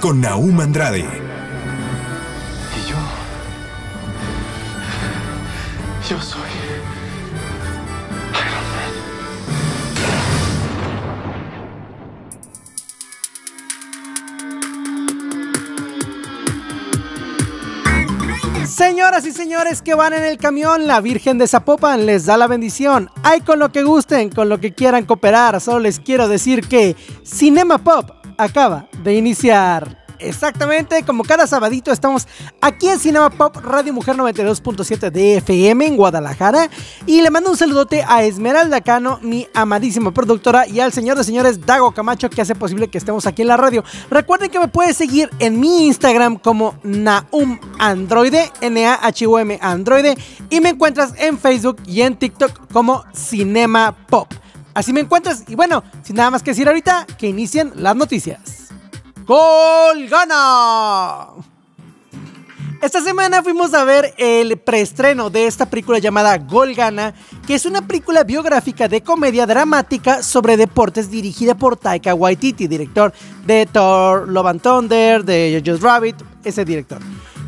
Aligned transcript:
Con 0.00 0.20
Naum 0.20 0.60
Andrade, 0.60 1.00
Y 1.00 1.04
yo. 2.88 2.96
Yo 6.08 6.22
soy. 6.22 6.40
Señoras 18.66 19.26
y 19.26 19.32
señores 19.32 19.82
que 19.82 19.94
van 19.94 20.12
en 20.12 20.22
el 20.22 20.38
camión, 20.38 20.86
la 20.86 21.00
Virgen 21.00 21.38
de 21.38 21.48
Zapopan 21.48 22.06
les 22.06 22.26
da 22.26 22.36
la 22.36 22.46
bendición. 22.46 23.10
Hay 23.24 23.40
con 23.40 23.58
lo 23.58 23.72
que 23.72 23.82
gusten, 23.82 24.30
con 24.30 24.48
lo 24.48 24.60
que 24.60 24.72
quieran 24.72 25.04
cooperar. 25.04 25.60
Solo 25.60 25.80
les 25.80 25.98
quiero 25.98 26.28
decir 26.28 26.68
que 26.68 26.94
Cinema 27.24 27.78
Pop 27.78 28.17
acaba 28.38 28.88
de 29.02 29.14
iniciar. 29.14 30.08
Exactamente, 30.20 31.04
como 31.04 31.22
cada 31.22 31.46
sabadito 31.46 31.92
estamos 31.92 32.26
aquí 32.60 32.88
en 32.88 32.98
Cinema 32.98 33.30
Pop 33.30 33.56
Radio 33.62 33.92
Mujer 33.92 34.16
92.7 34.16 35.10
de 35.10 35.36
FM 35.36 35.86
en 35.86 35.96
Guadalajara. 35.96 36.68
Y 37.06 37.20
le 37.20 37.30
mando 37.30 37.50
un 37.50 37.56
saludote 37.56 38.04
a 38.06 38.24
Esmeralda 38.24 38.80
Cano, 38.80 39.20
mi 39.22 39.46
amadísima 39.54 40.12
productora, 40.12 40.66
y 40.66 40.80
al 40.80 40.92
señor 40.92 41.16
de 41.16 41.24
señores 41.24 41.64
Dago 41.64 41.92
Camacho 41.92 42.30
que 42.30 42.42
hace 42.42 42.56
posible 42.56 42.88
que 42.88 42.98
estemos 42.98 43.26
aquí 43.26 43.42
en 43.42 43.48
la 43.48 43.56
radio. 43.56 43.84
Recuerden 44.10 44.50
que 44.50 44.58
me 44.58 44.68
puedes 44.68 44.96
seguir 44.96 45.30
en 45.38 45.60
mi 45.60 45.86
Instagram 45.86 46.36
como 46.36 46.74
Naum 46.82 47.60
Androide, 47.78 48.50
N-A-H-U-M 48.60 49.58
Androide, 49.62 50.18
y 50.50 50.60
me 50.60 50.70
encuentras 50.70 51.14
en 51.18 51.38
Facebook 51.38 51.76
y 51.86 52.02
en 52.02 52.16
TikTok 52.16 52.72
como 52.72 53.04
Cinema 53.14 53.96
Pop. 54.08 54.32
Así 54.78 54.92
me 54.92 55.00
encuentras, 55.00 55.42
y 55.48 55.56
bueno, 55.56 55.82
sin 56.04 56.14
nada 56.14 56.30
más 56.30 56.40
que 56.40 56.52
decir 56.52 56.68
ahorita, 56.68 57.04
que 57.18 57.26
inicien 57.26 57.72
las 57.74 57.96
noticias. 57.96 58.68
¡Gol 59.26 60.06
gana! 60.06 61.30
Esta 62.80 63.02
semana 63.02 63.42
fuimos 63.42 63.74
a 63.74 63.82
ver 63.82 64.14
el 64.18 64.56
preestreno 64.56 65.30
de 65.30 65.48
esta 65.48 65.66
película 65.66 65.98
llamada 65.98 66.38
Gol 66.38 66.74
Gana, 66.74 67.12
que 67.44 67.56
es 67.56 67.66
una 67.66 67.88
película 67.88 68.22
biográfica 68.22 68.86
de 68.86 69.00
comedia 69.00 69.46
dramática 69.46 70.22
sobre 70.22 70.56
deportes 70.56 71.10
dirigida 71.10 71.56
por 71.56 71.76
Taika 71.76 72.14
Waititi, 72.14 72.68
director 72.68 73.12
de 73.46 73.66
Thor, 73.66 74.28
Love 74.28 74.46
and 74.46 74.62
Thunder, 74.62 75.24
de 75.24 75.60
Jojo's 75.60 75.82
Rabbit, 75.82 76.14
ese 76.44 76.64
director, 76.64 77.00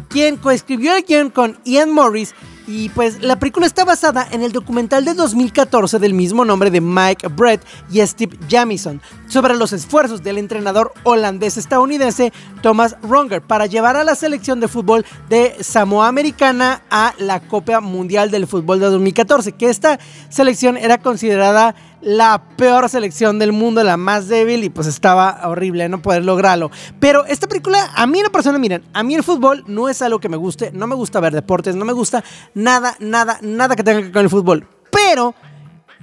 quien 0.08 0.36
coescribió 0.36 0.96
el 0.96 1.04
guion 1.04 1.30
con 1.30 1.60
Ian 1.62 1.92
Morris 1.92 2.34
y 2.70 2.88
pues 2.90 3.20
la 3.20 3.36
película 3.36 3.66
está 3.66 3.84
basada 3.84 4.24
en 4.30 4.42
el 4.42 4.52
documental 4.52 5.04
de 5.04 5.14
2014 5.14 5.98
del 5.98 6.14
mismo 6.14 6.44
nombre 6.44 6.70
de 6.70 6.80
Mike 6.80 7.26
Brett 7.26 7.64
y 7.90 8.00
Steve 8.06 8.38
Jamison 8.48 9.02
sobre 9.26 9.56
los 9.56 9.72
esfuerzos 9.72 10.22
del 10.22 10.38
entrenador 10.38 10.92
holandés-estadounidense 11.02 12.32
Thomas 12.62 12.96
Ronger 13.02 13.42
para 13.42 13.66
llevar 13.66 13.96
a 13.96 14.04
la 14.04 14.14
selección 14.14 14.60
de 14.60 14.68
fútbol 14.68 15.04
de 15.28 15.56
Samoa 15.60 16.06
Americana 16.06 16.82
a 16.90 17.12
la 17.18 17.40
Copa 17.40 17.80
Mundial 17.80 18.30
del 18.30 18.46
Fútbol 18.46 18.78
de 18.78 18.86
2014, 18.86 19.50
que 19.52 19.68
esta 19.68 19.98
selección 20.28 20.76
era 20.76 20.98
considerada 20.98 21.74
la 22.02 22.42
peor 22.56 22.88
selección 22.88 23.38
del 23.38 23.52
mundo, 23.52 23.82
la 23.84 23.96
más 23.96 24.28
débil 24.28 24.64
y 24.64 24.70
pues 24.70 24.86
estaba 24.86 25.40
horrible 25.44 25.88
no 25.88 26.00
poder 26.02 26.24
lograrlo. 26.24 26.70
Pero 26.98 27.24
esta 27.26 27.46
película, 27.46 27.90
a 27.94 28.06
mí 28.06 28.18
en 28.18 28.24
la 28.24 28.30
persona, 28.30 28.58
miren, 28.58 28.84
a 28.92 29.02
mí 29.02 29.14
el 29.14 29.22
fútbol 29.22 29.64
no 29.66 29.88
es 29.88 30.00
algo 30.02 30.20
que 30.20 30.28
me 30.28 30.36
guste, 30.36 30.70
no 30.72 30.86
me 30.86 30.94
gusta 30.94 31.20
ver 31.20 31.32
deportes, 31.32 31.76
no 31.76 31.84
me 31.84 31.92
gusta 31.92 32.24
nada, 32.54 32.96
nada, 33.00 33.38
nada 33.42 33.76
que 33.76 33.82
tenga 33.82 33.98
que 33.98 34.04
ver 34.04 34.12
con 34.12 34.22
el 34.22 34.30
fútbol. 34.30 34.66
Pero 34.90 35.34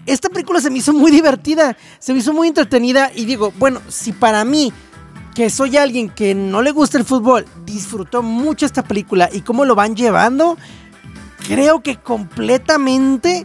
esta 0.06 0.30
película 0.30 0.62
se 0.62 0.70
me 0.70 0.78
hizo 0.78 0.94
muy 0.94 1.12
divertida, 1.12 1.76
se 2.00 2.14
me 2.14 2.20
hizo 2.20 2.34
muy 2.34 2.48
entretenida 2.48 3.12
y 3.14 3.26
digo, 3.26 3.52
bueno, 3.58 3.82
si 3.88 4.14
para 4.14 4.46
mí 4.46 4.72
que 5.36 5.50
soy 5.50 5.78
alguien 5.78 6.10
que 6.10 6.34
no 6.34 6.62
le 6.62 6.72
gusta 6.72 6.98
el 6.98 7.06
fútbol, 7.06 7.46
disfrutó 7.66 8.24
mucho 8.24 8.66
esta 8.66 8.84
película 8.84 9.30
y 9.32 9.42
cómo 9.42 9.66
lo 9.66 9.76
van 9.76 9.96
llevando, 9.96 10.58
creo 11.48 11.82
que 11.84 11.98
completamente 11.98 13.44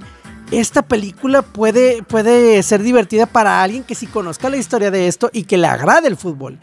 esta 0.52 0.82
película 0.82 1.42
puede, 1.42 2.02
puede 2.02 2.62
ser 2.62 2.82
divertida 2.82 3.26
para 3.26 3.62
alguien 3.62 3.84
que 3.84 3.94
sí 3.94 4.06
conozca 4.06 4.50
la 4.50 4.58
historia 4.58 4.90
de 4.90 5.08
esto 5.08 5.30
y 5.32 5.44
que 5.44 5.56
le 5.56 5.66
agrade 5.66 6.08
el 6.08 6.16
fútbol. 6.16 6.60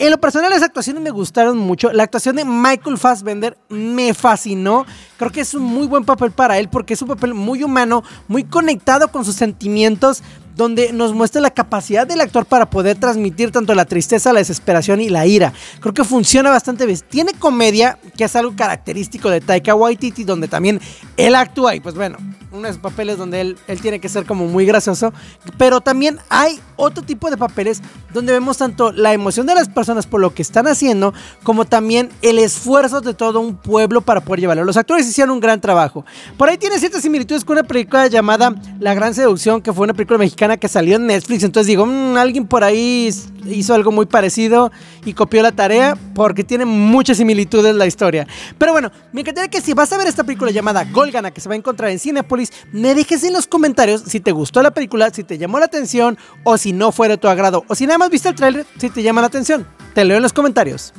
En 0.00 0.10
lo 0.10 0.20
personal, 0.20 0.50
las 0.50 0.62
actuaciones 0.62 1.02
me 1.02 1.10
gustaron 1.10 1.58
mucho. 1.58 1.92
La 1.92 2.04
actuación 2.04 2.36
de 2.36 2.44
Michael 2.44 2.98
Fassbender 2.98 3.58
me 3.68 4.14
fascinó. 4.14 4.86
Creo 5.16 5.32
que 5.32 5.40
es 5.40 5.54
un 5.54 5.62
muy 5.62 5.88
buen 5.88 6.04
papel 6.04 6.30
para 6.30 6.58
él 6.58 6.68
porque 6.68 6.94
es 6.94 7.02
un 7.02 7.08
papel 7.08 7.34
muy 7.34 7.64
humano, 7.64 8.04
muy 8.28 8.44
conectado 8.44 9.08
con 9.08 9.24
sus 9.24 9.34
sentimientos, 9.34 10.22
donde 10.58 10.92
nos 10.92 11.14
muestra 11.14 11.40
la 11.40 11.52
capacidad 11.52 12.04
del 12.04 12.20
actor 12.20 12.44
para 12.44 12.68
poder 12.68 12.98
transmitir 12.98 13.52
tanto 13.52 13.76
la 13.76 13.84
tristeza, 13.84 14.32
la 14.32 14.40
desesperación 14.40 15.00
y 15.00 15.08
la 15.08 15.24
ira. 15.24 15.52
Creo 15.78 15.94
que 15.94 16.02
funciona 16.02 16.50
bastante 16.50 16.84
bien. 16.84 16.98
Tiene 17.08 17.32
comedia, 17.32 17.96
que 18.16 18.24
es 18.24 18.34
algo 18.34 18.56
característico 18.56 19.30
de 19.30 19.40
Taika 19.40 19.76
Waititi, 19.76 20.24
donde 20.24 20.48
también 20.48 20.80
él 21.16 21.36
actúa 21.36 21.76
y 21.76 21.80
pues 21.80 21.94
bueno, 21.94 22.18
unos 22.50 22.76
papeles 22.78 23.18
donde 23.18 23.40
él, 23.40 23.58
él 23.68 23.80
tiene 23.80 24.00
que 24.00 24.08
ser 24.08 24.26
como 24.26 24.46
muy 24.46 24.66
gracioso, 24.66 25.12
pero 25.58 25.80
también 25.80 26.18
hay 26.28 26.58
otro 26.74 27.04
tipo 27.04 27.30
de 27.30 27.36
papeles 27.36 27.80
donde 28.12 28.32
vemos 28.32 28.58
tanto 28.58 28.90
la 28.90 29.12
emoción 29.12 29.46
de 29.46 29.54
las 29.54 29.68
personas 29.68 30.06
por 30.06 30.20
lo 30.20 30.34
que 30.34 30.42
están 30.42 30.66
haciendo, 30.66 31.14
como 31.44 31.66
también 31.66 32.08
el 32.20 32.38
esfuerzo 32.38 33.00
de 33.00 33.14
todo 33.14 33.38
un 33.38 33.56
pueblo 33.56 34.00
para 34.00 34.22
poder 34.22 34.40
llevarlo. 34.40 34.64
Los 34.64 34.76
actores 34.76 35.06
hicieron 35.08 35.34
un 35.34 35.40
gran 35.40 35.60
trabajo. 35.60 36.04
Por 36.36 36.48
ahí 36.48 36.58
tiene 36.58 36.78
ciertas 36.78 37.02
similitudes 37.02 37.44
con 37.44 37.58
una 37.58 37.66
película 37.66 38.08
llamada 38.08 38.54
La 38.80 38.94
Gran 38.94 39.14
Seducción, 39.14 39.62
que 39.62 39.72
fue 39.72 39.84
una 39.84 39.94
película 39.94 40.18
mexicana 40.18 40.47
que 40.56 40.68
salió 40.68 40.96
en 40.96 41.06
Netflix, 41.06 41.44
entonces 41.44 41.66
digo, 41.66 41.86
"Mm, 41.86 42.16
alguien 42.16 42.46
por 42.46 42.64
ahí 42.64 43.10
hizo 43.46 43.74
algo 43.74 43.92
muy 43.92 44.06
parecido 44.06 44.70
y 45.04 45.12
copió 45.12 45.42
la 45.42 45.52
tarea 45.52 45.96
porque 46.14 46.44
tiene 46.44 46.64
muchas 46.64 47.16
similitudes 47.18 47.74
la 47.74 47.86
historia. 47.86 48.26
Pero 48.58 48.72
bueno, 48.72 48.90
me 49.12 49.20
encantaría 49.20 49.50
que 49.50 49.60
si 49.60 49.74
vas 49.74 49.92
a 49.92 49.98
ver 49.98 50.06
esta 50.06 50.24
película 50.24 50.50
llamada 50.50 50.84
Golgana, 50.84 51.30
que 51.30 51.40
se 51.40 51.48
va 51.48 51.54
a 51.54 51.58
encontrar 51.58 51.90
en 51.90 51.98
Cinepolis, 51.98 52.52
me 52.72 52.94
dejes 52.94 53.24
en 53.24 53.32
los 53.32 53.46
comentarios 53.46 54.02
si 54.06 54.20
te 54.20 54.32
gustó 54.32 54.62
la 54.62 54.72
película, 54.72 55.10
si 55.10 55.24
te 55.24 55.38
llamó 55.38 55.58
la 55.58 55.66
atención 55.66 56.18
o 56.44 56.58
si 56.58 56.72
no 56.72 56.92
fue 56.92 57.08
de 57.08 57.16
tu 57.16 57.28
agrado 57.28 57.64
o 57.68 57.74
si 57.74 57.86
nada 57.86 57.98
más 57.98 58.10
viste 58.10 58.28
el 58.28 58.34
tráiler, 58.34 58.66
si 58.78 58.90
te 58.90 59.02
llama 59.02 59.20
la 59.20 59.28
atención. 59.28 59.66
Te 59.94 60.04
leo 60.04 60.16
en 60.16 60.22
los 60.22 60.32
comentarios. 60.32 60.92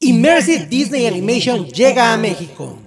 Immersive 0.00 0.66
Disney 0.66 1.06
Animation 1.06 1.66
llega 1.66 2.12
a 2.12 2.16
México. 2.16 2.78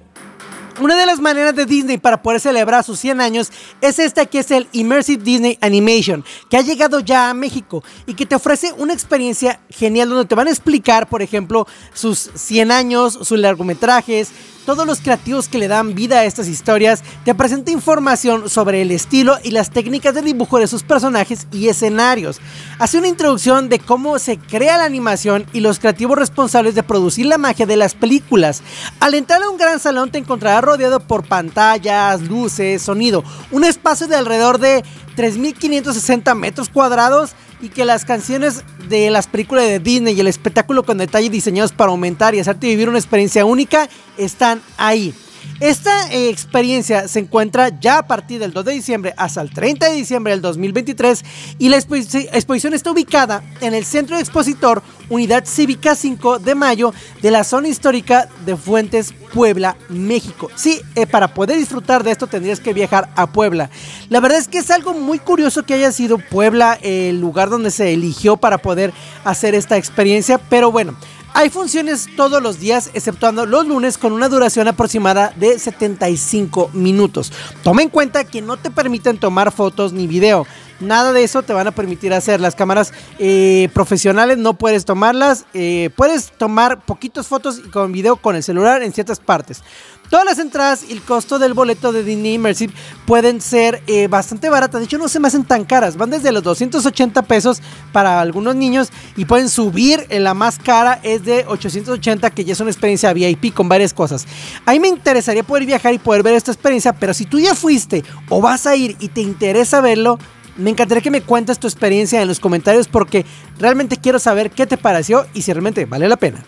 Una 0.81 0.95
de 0.95 1.05
las 1.05 1.19
maneras 1.19 1.55
de 1.55 1.67
Disney 1.67 1.99
para 1.99 2.23
poder 2.23 2.39
celebrar 2.39 2.83
sus 2.83 2.99
100 2.99 3.21
años 3.21 3.51
es 3.81 3.99
esta 3.99 4.25
que 4.25 4.39
es 4.39 4.49
el 4.49 4.67
Immersive 4.71 5.23
Disney 5.23 5.59
Animation, 5.61 6.25
que 6.49 6.57
ha 6.57 6.61
llegado 6.61 7.01
ya 7.01 7.29
a 7.29 7.35
México 7.35 7.83
y 8.07 8.15
que 8.15 8.25
te 8.25 8.33
ofrece 8.33 8.73
una 8.73 8.91
experiencia 8.91 9.59
genial 9.69 10.09
donde 10.09 10.25
te 10.25 10.33
van 10.33 10.47
a 10.47 10.49
explicar, 10.49 11.07
por 11.07 11.21
ejemplo, 11.21 11.67
sus 11.93 12.31
100 12.33 12.71
años, 12.71 13.13
sus 13.21 13.37
largometrajes, 13.37 14.31
todos 14.65 14.85
los 14.85 14.99
creativos 14.99 15.47
que 15.47 15.57
le 15.57 15.67
dan 15.67 15.95
vida 15.95 16.19
a 16.19 16.25
estas 16.25 16.47
historias, 16.47 17.03
te 17.25 17.35
presenta 17.35 17.71
información 17.71 18.49
sobre 18.49 18.81
el 18.81 18.91
estilo 18.91 19.37
y 19.43 19.51
las 19.51 19.71
técnicas 19.71 20.13
de 20.13 20.21
dibujo 20.21 20.59
de 20.59 20.67
sus 20.67 20.83
personajes 20.83 21.47
y 21.51 21.67
escenarios. 21.67 22.39
Hace 22.79 22.97
una 22.97 23.07
introducción 23.07 23.69
de 23.69 23.79
cómo 23.79 24.19
se 24.19 24.37
crea 24.37 24.77
la 24.77 24.85
animación 24.85 25.45
y 25.53 25.59
los 25.59 25.79
creativos 25.79 26.17
responsables 26.17 26.75
de 26.75 26.83
producir 26.83 27.25
la 27.25 27.37
magia 27.37 27.65
de 27.65 27.77
las 27.77 27.95
películas. 27.95 28.61
Al 28.99 29.13
entrar 29.13 29.41
a 29.43 29.49
un 29.49 29.57
gran 29.57 29.79
salón 29.79 30.11
te 30.11 30.17
encontrarás 30.17 30.63
rodeado 30.63 30.99
por 30.99 31.25
pantallas, 31.25 32.21
luces, 32.21 32.81
sonido, 32.81 33.23
un 33.51 33.63
espacio 33.63 34.07
de 34.07 34.15
alrededor 34.15 34.59
de 34.59 34.83
3.560 35.15 36.35
metros 36.35 36.69
cuadrados 36.69 37.31
y 37.61 37.69
que 37.69 37.85
las 37.85 38.05
canciones 38.05 38.63
de 38.89 39.09
las 39.09 39.27
películas 39.27 39.65
de 39.65 39.79
Disney 39.79 40.15
y 40.15 40.19
el 40.19 40.27
espectáculo 40.27 40.83
con 40.83 40.97
detalle 40.97 41.29
diseñados 41.29 41.71
para 41.71 41.91
aumentar 41.91 42.33
y 42.35 42.39
hacerte 42.39 42.67
vivir 42.67 42.89
una 42.89 42.97
experiencia 42.97 43.45
única 43.45 43.87
están 44.17 44.61
ahí. 44.77 45.13
Esta 45.59 46.11
eh, 46.11 46.29
experiencia 46.29 47.07
se 47.07 47.19
encuentra 47.19 47.69
ya 47.79 47.99
a 47.99 48.07
partir 48.07 48.39
del 48.39 48.51
2 48.51 48.65
de 48.65 48.73
diciembre 48.73 49.13
hasta 49.17 49.41
el 49.41 49.51
30 49.51 49.89
de 49.89 49.95
diciembre 49.95 50.33
del 50.33 50.41
2023 50.41 51.23
y 51.59 51.69
la 51.69 51.77
exposición 51.77 52.73
está 52.73 52.91
ubicada 52.91 53.43
en 53.61 53.73
el 53.73 53.85
Centro 53.85 54.17
Expositor 54.17 54.81
Unidad 55.09 55.45
Cívica 55.45 55.95
5 55.95 56.39
de 56.39 56.55
Mayo 56.55 56.93
de 57.21 57.31
la 57.31 57.43
zona 57.43 57.67
histórica 57.67 58.29
de 58.45 58.55
Fuentes, 58.55 59.13
Puebla, 59.33 59.77
México. 59.89 60.49
Sí, 60.55 60.81
eh, 60.95 61.05
para 61.05 61.33
poder 61.33 61.57
disfrutar 61.57 62.03
de 62.03 62.11
esto 62.11 62.27
tendrías 62.27 62.59
que 62.59 62.73
viajar 62.73 63.09
a 63.15 63.31
Puebla. 63.31 63.69
La 64.09 64.19
verdad 64.19 64.39
es 64.39 64.47
que 64.47 64.59
es 64.59 64.71
algo 64.71 64.93
muy 64.93 65.19
curioso 65.19 65.63
que 65.63 65.73
haya 65.73 65.91
sido 65.91 66.17
Puebla 66.17 66.79
el 66.81 67.19
lugar 67.19 67.49
donde 67.49 67.71
se 67.71 67.93
eligió 67.93 68.37
para 68.37 68.57
poder 68.57 68.93
hacer 69.23 69.53
esta 69.53 69.77
experiencia, 69.77 70.37
pero 70.37 70.71
bueno. 70.71 70.95
Hay 71.33 71.49
funciones 71.49 72.09
todos 72.17 72.43
los 72.43 72.59
días, 72.59 72.91
exceptuando 72.93 73.45
los 73.45 73.65
lunes, 73.65 73.97
con 73.97 74.11
una 74.11 74.27
duración 74.27 74.67
aproximada 74.67 75.33
de 75.37 75.57
75 75.57 76.71
minutos. 76.73 77.31
Toma 77.63 77.81
en 77.81 77.89
cuenta 77.89 78.25
que 78.25 78.41
no 78.41 78.57
te 78.57 78.69
permiten 78.69 79.17
tomar 79.17 79.51
fotos 79.53 79.93
ni 79.93 80.07
video. 80.07 80.45
Nada 80.81 81.13
de 81.13 81.23
eso 81.23 81.41
te 81.41 81.53
van 81.53 81.67
a 81.67 81.71
permitir 81.71 82.13
hacer. 82.13 82.41
Las 82.41 82.55
cámaras 82.55 82.91
eh, 83.17 83.69
profesionales 83.73 84.39
no 84.39 84.55
puedes 84.55 84.83
tomarlas. 84.83 85.45
Eh, 85.53 85.89
puedes 85.95 86.31
tomar 86.31 86.81
poquitos 86.81 87.27
fotos 87.27 87.59
con 87.71 87.93
video 87.93 88.17
con 88.17 88.35
el 88.35 88.43
celular 88.43 88.83
en 88.83 88.91
ciertas 88.91 89.19
partes. 89.19 89.63
Todas 90.11 90.25
las 90.25 90.39
entradas 90.39 90.83
y 90.89 90.91
el 90.91 91.01
costo 91.01 91.39
del 91.39 91.53
boleto 91.53 91.93
de 91.93 92.03
Disney 92.03 92.33
Immersive 92.33 92.73
pueden 93.05 93.39
ser 93.39 93.81
eh, 93.87 94.09
bastante 94.09 94.49
baratas. 94.49 94.81
De 94.81 94.85
hecho, 94.85 94.97
no 94.97 95.07
se 95.07 95.21
me 95.21 95.29
hacen 95.29 95.45
tan 95.45 95.63
caras. 95.63 95.95
Van 95.95 96.09
desde 96.09 96.33
los 96.33 96.43
280 96.43 97.21
pesos 97.21 97.61
para 97.93 98.19
algunos 98.19 98.53
niños 98.53 98.89
y 99.15 99.23
pueden 99.23 99.47
subir. 99.47 100.05
En 100.09 100.25
la 100.25 100.33
más 100.33 100.59
cara 100.59 100.99
es 101.01 101.23
de 101.23 101.45
880, 101.47 102.29
que 102.31 102.43
ya 102.43 102.51
es 102.51 102.59
una 102.59 102.71
experiencia 102.71 103.13
VIP 103.13 103.53
con 103.53 103.69
varias 103.69 103.93
cosas. 103.93 104.27
A 104.65 104.73
mí 104.73 104.81
me 104.81 104.89
interesaría 104.89 105.43
poder 105.43 105.65
viajar 105.65 105.93
y 105.93 105.97
poder 105.97 106.23
ver 106.23 106.33
esta 106.33 106.51
experiencia, 106.51 106.91
pero 106.91 107.13
si 107.13 107.25
tú 107.25 107.39
ya 107.39 107.55
fuiste 107.55 108.03
o 108.27 108.41
vas 108.41 108.67
a 108.67 108.75
ir 108.75 108.97
y 108.99 109.07
te 109.07 109.21
interesa 109.21 109.79
verlo, 109.79 110.19
me 110.57 110.71
encantaría 110.71 111.01
que 111.01 111.09
me 111.09 111.21
cuentes 111.21 111.57
tu 111.57 111.67
experiencia 111.67 112.21
en 112.21 112.27
los 112.27 112.41
comentarios 112.41 112.89
porque 112.89 113.25
realmente 113.57 113.95
quiero 113.95 114.19
saber 114.19 114.51
qué 114.51 114.67
te 114.67 114.75
pareció 114.75 115.25
y 115.33 115.43
si 115.43 115.53
realmente 115.53 115.85
vale 115.85 116.09
la 116.09 116.17
pena. 116.17 116.43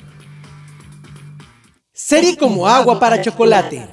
Serie 2.06 2.36
como 2.36 2.68
agua 2.68 3.00
para 3.00 3.22
chocolate. 3.22 3.88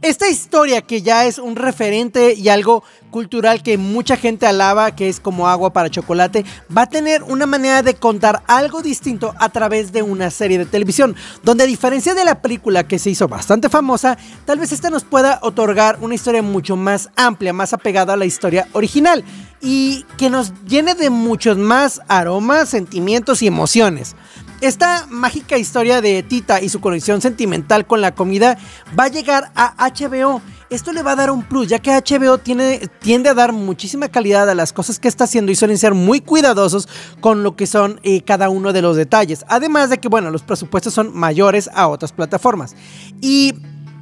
Esta 0.00 0.26
historia 0.26 0.80
que 0.80 1.02
ya 1.02 1.26
es 1.26 1.36
un 1.38 1.54
referente 1.54 2.32
y 2.32 2.48
algo 2.48 2.82
cultural 3.10 3.62
que 3.62 3.76
mucha 3.76 4.16
gente 4.16 4.46
alaba, 4.46 4.96
que 4.96 5.10
es 5.10 5.20
como 5.20 5.46
agua 5.46 5.70
para 5.70 5.90
chocolate, 5.90 6.46
va 6.74 6.82
a 6.82 6.88
tener 6.88 7.22
una 7.22 7.44
manera 7.44 7.82
de 7.82 7.92
contar 7.92 8.42
algo 8.46 8.80
distinto 8.80 9.34
a 9.38 9.50
través 9.50 9.92
de 9.92 10.00
una 10.00 10.30
serie 10.30 10.56
de 10.56 10.64
televisión, 10.64 11.14
donde 11.42 11.64
a 11.64 11.66
diferencia 11.66 12.14
de 12.14 12.24
la 12.24 12.40
película 12.40 12.88
que 12.88 12.98
se 12.98 13.10
hizo 13.10 13.28
bastante 13.28 13.68
famosa, 13.68 14.16
tal 14.46 14.58
vez 14.58 14.72
esta 14.72 14.88
nos 14.88 15.04
pueda 15.04 15.38
otorgar 15.42 15.98
una 16.00 16.14
historia 16.14 16.40
mucho 16.40 16.74
más 16.74 17.10
amplia, 17.16 17.52
más 17.52 17.74
apegada 17.74 18.14
a 18.14 18.16
la 18.16 18.24
historia 18.24 18.66
original 18.72 19.24
y 19.60 20.04
que 20.16 20.30
nos 20.30 20.52
llene 20.64 20.94
de 20.94 21.10
muchos 21.10 21.58
más 21.58 22.00
aromas, 22.08 22.70
sentimientos 22.70 23.42
y 23.42 23.46
emociones. 23.46 24.14
Esta 24.62 25.06
mágica 25.10 25.58
historia 25.58 26.00
de 26.00 26.22
Tita 26.22 26.62
y 26.62 26.70
su 26.70 26.80
conexión 26.80 27.20
sentimental 27.20 27.86
con 27.86 28.00
la 28.00 28.14
comida 28.14 28.56
va 28.98 29.04
a 29.04 29.08
llegar 29.08 29.52
a 29.54 29.74
HBO. 29.90 30.40
Esto 30.70 30.94
le 30.94 31.02
va 31.02 31.12
a 31.12 31.16
dar 31.16 31.30
un 31.30 31.42
plus, 31.42 31.68
ya 31.68 31.78
que 31.78 31.90
HBO 31.90 32.38
tiene, 32.38 32.88
tiende 33.00 33.28
a 33.28 33.34
dar 33.34 33.52
muchísima 33.52 34.08
calidad 34.08 34.48
a 34.48 34.54
las 34.54 34.72
cosas 34.72 34.98
que 34.98 35.08
está 35.08 35.24
haciendo 35.24 35.52
y 35.52 35.56
suelen 35.56 35.76
ser 35.76 35.92
muy 35.92 36.20
cuidadosos 36.22 36.88
con 37.20 37.42
lo 37.42 37.54
que 37.54 37.66
son 37.66 38.00
eh, 38.02 38.22
cada 38.22 38.48
uno 38.48 38.72
de 38.72 38.80
los 38.80 38.96
detalles. 38.96 39.44
Además 39.48 39.90
de 39.90 39.98
que, 39.98 40.08
bueno, 40.08 40.30
los 40.30 40.42
presupuestos 40.42 40.94
son 40.94 41.14
mayores 41.14 41.68
a 41.74 41.88
otras 41.88 42.12
plataformas. 42.12 42.74
Y 43.20 43.52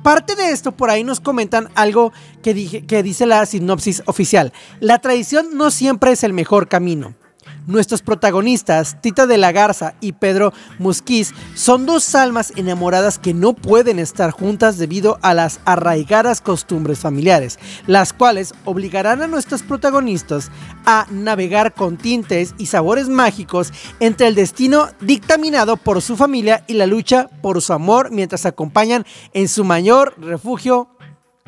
parte 0.04 0.36
de 0.36 0.50
esto 0.50 0.70
por 0.70 0.88
ahí 0.88 1.02
nos 1.02 1.18
comentan 1.18 1.68
algo 1.74 2.12
que, 2.42 2.86
que 2.86 3.02
dice 3.02 3.26
la 3.26 3.44
sinopsis 3.44 4.04
oficial. 4.06 4.52
La 4.78 5.00
tradición 5.00 5.48
no 5.54 5.72
siempre 5.72 6.12
es 6.12 6.22
el 6.22 6.32
mejor 6.32 6.68
camino. 6.68 7.16
Nuestros 7.66 8.02
protagonistas, 8.02 9.00
Tita 9.00 9.26
de 9.26 9.38
la 9.38 9.50
Garza 9.50 9.94
y 10.00 10.12
Pedro 10.12 10.52
Musquiz, 10.78 11.32
son 11.54 11.86
dos 11.86 12.14
almas 12.14 12.52
enamoradas 12.56 13.18
que 13.18 13.32
no 13.32 13.54
pueden 13.54 13.98
estar 13.98 14.32
juntas 14.32 14.76
debido 14.76 15.18
a 15.22 15.32
las 15.32 15.60
arraigadas 15.64 16.42
costumbres 16.42 16.98
familiares, 16.98 17.58
las 17.86 18.12
cuales 18.12 18.52
obligarán 18.66 19.22
a 19.22 19.28
nuestros 19.28 19.62
protagonistas 19.62 20.50
a 20.84 21.06
navegar 21.10 21.72
con 21.72 21.96
tintes 21.96 22.54
y 22.58 22.66
sabores 22.66 23.08
mágicos 23.08 23.72
entre 23.98 24.26
el 24.26 24.34
destino 24.34 24.88
dictaminado 25.00 25.78
por 25.78 26.02
su 26.02 26.16
familia 26.16 26.64
y 26.66 26.74
la 26.74 26.86
lucha 26.86 27.30
por 27.40 27.62
su 27.62 27.72
amor 27.72 28.10
mientras 28.10 28.44
acompañan 28.44 29.06
en 29.32 29.48
su 29.48 29.64
mayor 29.64 30.14
refugio, 30.18 30.88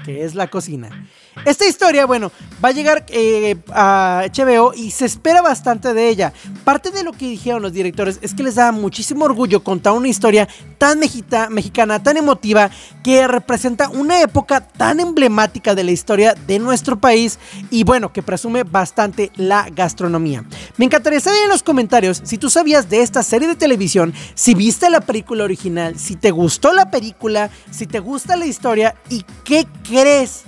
que 0.04 0.24
es 0.24 0.34
la 0.34 0.48
cocina. 0.48 1.08
Esta 1.44 1.66
historia, 1.66 2.06
bueno, 2.06 2.32
va 2.64 2.70
a 2.70 2.72
llegar 2.72 3.04
eh, 3.08 3.56
a 3.72 4.24
HBO 4.34 4.72
y 4.74 4.90
se 4.90 5.04
espera 5.04 5.42
bastante 5.42 5.94
de 5.94 6.08
ella. 6.08 6.32
Parte 6.64 6.90
de 6.90 7.04
lo 7.04 7.12
que 7.12 7.28
dijeron 7.28 7.62
los 7.62 7.72
directores 7.72 8.18
es 8.22 8.34
que 8.34 8.42
les 8.42 8.56
da 8.56 8.72
muchísimo 8.72 9.24
orgullo 9.24 9.62
contar 9.62 9.92
una 9.92 10.08
historia 10.08 10.48
tan 10.78 10.98
mexicana, 10.98 12.02
tan 12.02 12.16
emotiva, 12.16 12.70
que 13.04 13.28
representa 13.28 13.88
una 13.88 14.20
época 14.20 14.60
tan 14.60 14.98
emblemática 14.98 15.74
de 15.74 15.84
la 15.84 15.92
historia 15.92 16.34
de 16.34 16.58
nuestro 16.58 16.98
país 16.98 17.38
y 17.70 17.84
bueno, 17.84 18.12
que 18.12 18.22
presume 18.22 18.64
bastante 18.64 19.30
la 19.36 19.68
gastronomía. 19.70 20.44
Me 20.76 20.86
encantaría 20.86 21.20
saber 21.20 21.44
en 21.44 21.48
los 21.48 21.62
comentarios 21.62 22.20
si 22.24 22.38
tú 22.38 22.50
sabías 22.50 22.88
de 22.90 23.02
esta 23.02 23.22
serie 23.22 23.48
de 23.48 23.54
televisión, 23.54 24.12
si 24.34 24.54
viste 24.54 24.90
la 24.90 25.00
película 25.00 25.44
original, 25.44 25.98
si 25.98 26.16
te 26.16 26.30
gustó 26.30 26.72
la 26.72 26.90
película, 26.90 27.50
si 27.70 27.86
te 27.86 28.00
gusta 28.00 28.36
la 28.36 28.46
historia 28.46 28.96
y 29.08 29.24
qué 29.44 29.66
crees 29.88 30.44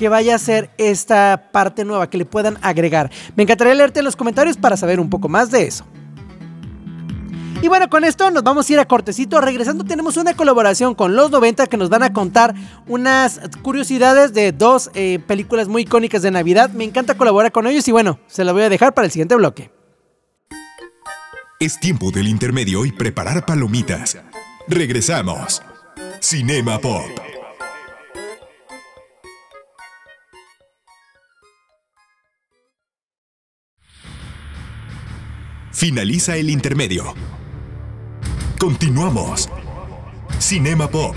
que 0.00 0.08
vaya 0.08 0.34
a 0.34 0.38
ser 0.38 0.70
esta 0.78 1.50
parte 1.52 1.84
nueva, 1.84 2.08
que 2.08 2.16
le 2.16 2.24
puedan 2.24 2.56
agregar. 2.62 3.10
Me 3.36 3.42
encantaría 3.42 3.74
leerte 3.74 3.98
en 3.98 4.06
los 4.06 4.16
comentarios 4.16 4.56
para 4.56 4.78
saber 4.78 4.98
un 4.98 5.10
poco 5.10 5.28
más 5.28 5.50
de 5.50 5.66
eso. 5.66 5.84
Y 7.60 7.68
bueno, 7.68 7.90
con 7.90 8.04
esto 8.04 8.30
nos 8.30 8.42
vamos 8.42 8.66
a 8.66 8.72
ir 8.72 8.78
a 8.78 8.86
cortecito. 8.86 9.42
Regresando 9.42 9.84
tenemos 9.84 10.16
una 10.16 10.32
colaboración 10.32 10.94
con 10.94 11.16
los 11.16 11.30
90 11.30 11.66
que 11.66 11.76
nos 11.76 11.90
van 11.90 12.02
a 12.02 12.14
contar 12.14 12.54
unas 12.86 13.42
curiosidades 13.60 14.32
de 14.32 14.52
dos 14.52 14.90
eh, 14.94 15.18
películas 15.26 15.68
muy 15.68 15.82
icónicas 15.82 16.22
de 16.22 16.30
Navidad. 16.30 16.70
Me 16.70 16.84
encanta 16.84 17.18
colaborar 17.18 17.52
con 17.52 17.66
ellos 17.66 17.86
y 17.86 17.92
bueno, 17.92 18.20
se 18.26 18.44
lo 18.44 18.54
voy 18.54 18.62
a 18.62 18.70
dejar 18.70 18.94
para 18.94 19.04
el 19.04 19.12
siguiente 19.12 19.34
bloque. 19.34 19.70
Es 21.58 21.78
tiempo 21.78 22.10
del 22.10 22.26
intermedio 22.26 22.86
y 22.86 22.92
preparar 22.92 23.44
palomitas. 23.44 24.16
Regresamos. 24.66 25.60
Cinema 26.22 26.78
Pop. 26.78 27.29
Finaliza 35.72 36.36
el 36.36 36.50
intermedio. 36.50 37.14
Continuamos. 38.58 39.48
Cinema 40.38 40.88
Pop. 40.88 41.14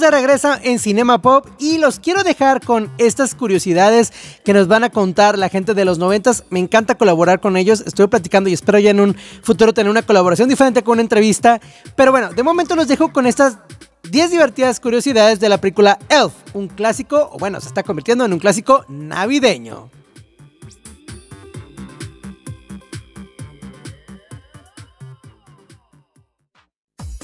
De 0.00 0.10
regreso 0.10 0.52
en 0.62 0.78
Cinema 0.78 1.22
Pop 1.22 1.46
y 1.58 1.78
los 1.78 1.98
quiero 1.98 2.22
dejar 2.22 2.64
con 2.64 2.90
estas 2.98 3.34
curiosidades 3.34 4.12
que 4.44 4.52
nos 4.52 4.68
van 4.68 4.84
a 4.84 4.90
contar 4.90 5.38
la 5.38 5.48
gente 5.48 5.74
de 5.74 5.84
los 5.84 5.98
noventas. 5.98 6.44
Me 6.50 6.60
encanta 6.60 6.96
colaborar 6.96 7.40
con 7.40 7.56
ellos. 7.56 7.82
Estoy 7.86 8.06
platicando 8.06 8.50
y 8.50 8.52
espero 8.52 8.78
ya 8.78 8.90
en 8.90 9.00
un 9.00 9.16
futuro 9.42 9.72
tener 9.72 9.90
una 9.90 10.02
colaboración 10.02 10.48
diferente 10.48 10.82
con 10.82 10.94
una 10.94 11.02
entrevista. 11.02 11.60
Pero 11.94 12.12
bueno, 12.12 12.32
de 12.32 12.42
momento 12.42 12.76
los 12.76 12.88
dejo 12.88 13.12
con 13.12 13.26
estas 13.26 13.58
10 14.10 14.30
divertidas 14.30 14.80
curiosidades 14.80 15.40
de 15.40 15.48
la 15.48 15.60
película 15.60 15.98
Elf, 16.08 16.32
un 16.52 16.68
clásico, 16.68 17.30
o 17.32 17.38
bueno, 17.38 17.60
se 17.60 17.68
está 17.68 17.82
convirtiendo 17.82 18.24
en 18.24 18.32
un 18.32 18.38
clásico 18.38 18.84
navideño. 18.88 19.90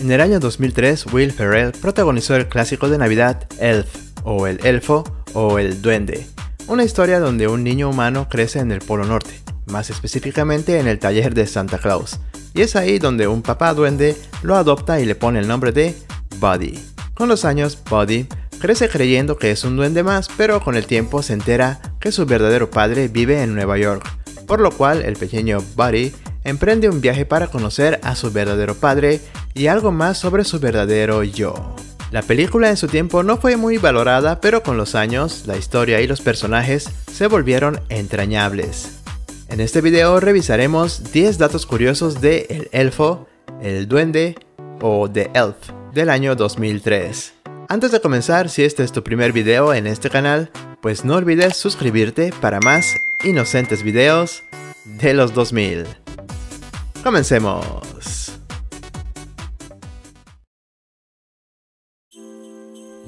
En 0.03 0.11
el 0.11 0.21
año 0.21 0.41
2003, 0.41 1.13
Will 1.13 1.31
Ferrell 1.31 1.71
protagonizó 1.71 2.35
el 2.35 2.49
clásico 2.49 2.89
de 2.89 2.99
Navidad 2.99 3.47
Elf, 3.61 3.87
o 4.25 4.49
el 4.49 4.59
Elfo, 4.67 5.05
o 5.33 5.61
el 5.61 5.81
Duende, 5.81 6.27
una 6.67 6.83
historia 6.83 7.21
donde 7.21 7.47
un 7.47 7.63
niño 7.63 7.89
humano 7.89 8.27
crece 8.29 8.59
en 8.59 8.73
el 8.73 8.81
Polo 8.81 9.05
Norte, 9.05 9.31
más 9.67 9.91
específicamente 9.91 10.81
en 10.81 10.89
el 10.89 10.99
taller 10.99 11.35
de 11.35 11.47
Santa 11.47 11.79
Claus, 11.79 12.19
y 12.53 12.63
es 12.63 12.75
ahí 12.75 12.99
donde 12.99 13.29
un 13.29 13.43
papá 13.43 13.75
duende 13.75 14.17
lo 14.43 14.57
adopta 14.57 14.99
y 14.99 15.07
le 15.07 15.15
pone 15.15 15.39
el 15.39 15.47
nombre 15.47 15.71
de 15.71 15.95
Buddy. 16.41 16.81
Con 17.15 17.29
los 17.29 17.45
años, 17.45 17.79
Buddy 17.89 18.27
crece 18.59 18.89
creyendo 18.89 19.37
que 19.37 19.53
es 19.53 19.63
un 19.63 19.77
duende 19.77 20.03
más, 20.03 20.29
pero 20.37 20.65
con 20.65 20.75
el 20.75 20.87
tiempo 20.87 21.23
se 21.23 21.35
entera 21.35 21.81
que 22.01 22.11
su 22.11 22.27
verdadero 22.27 22.71
padre 22.71 23.07
vive 23.07 23.41
en 23.41 23.55
Nueva 23.55 23.79
York, 23.79 24.05
por 24.49 24.59
lo 24.59 24.73
cual 24.73 25.03
el 25.03 25.15
pequeño 25.15 25.63
Buddy 25.77 26.13
emprende 26.43 26.89
un 26.89 27.01
viaje 27.01 27.25
para 27.25 27.47
conocer 27.47 28.01
a 28.03 28.17
su 28.17 28.33
verdadero 28.33 28.75
padre 28.75 29.21
y 29.55 29.67
algo 29.67 29.93
más 29.93 30.19
sobre 30.19 30.45
su 30.45 30.61
verdadero 30.61 31.23
yo. 31.23 31.75
La 32.11 32.23
película 32.23 32.69
en 32.69 32.77
su 32.77 32.89
tiempo 32.89 33.23
no 33.23 33.39
fue 33.39 33.57
muy 33.57 33.79
valorada, 33.79 34.41
pero 34.41 34.63
con 34.63 34.77
los 34.77 34.95
años, 34.95 35.45
la 35.47 35.57
historia 35.57 36.01
y 36.01 36.07
los 36.07 36.21
personajes 36.21 36.91
se 37.11 37.27
volvieron 37.27 37.81
entrañables. 37.89 38.99
En 39.49 39.61
este 39.61 39.81
video 39.81 40.21
revisaremos 40.21 41.13
10 41.13 41.39
datos 41.39 41.67
curiosos 41.67 42.21
de 42.21 42.47
El 42.51 42.69
Elfo, 42.73 43.27
El 43.63 43.89
Duende 43.89 44.37
o 44.81 45.11
The 45.11 45.31
Elf 45.35 45.57
del 45.95 46.11
año 46.11 46.37
2003. 46.37 47.35
Antes 47.69 47.93
de 47.93 48.01
comenzar, 48.01 48.51
si 48.51 48.65
este 48.65 48.83
es 48.83 48.93
tu 48.93 49.03
primer 49.03 49.33
video 49.33 49.73
en 49.73 49.87
este 49.87 50.11
canal, 50.11 50.51
pues 50.83 51.05
no 51.05 51.17
olvides 51.17 51.57
suscribirte 51.57 52.33
para 52.41 52.61
más 52.61 52.95
inocentes 53.25 53.83
videos 53.83 54.43
de 54.85 55.15
los 55.15 55.33
2000. 55.33 55.87
Comencemos. 57.03 58.42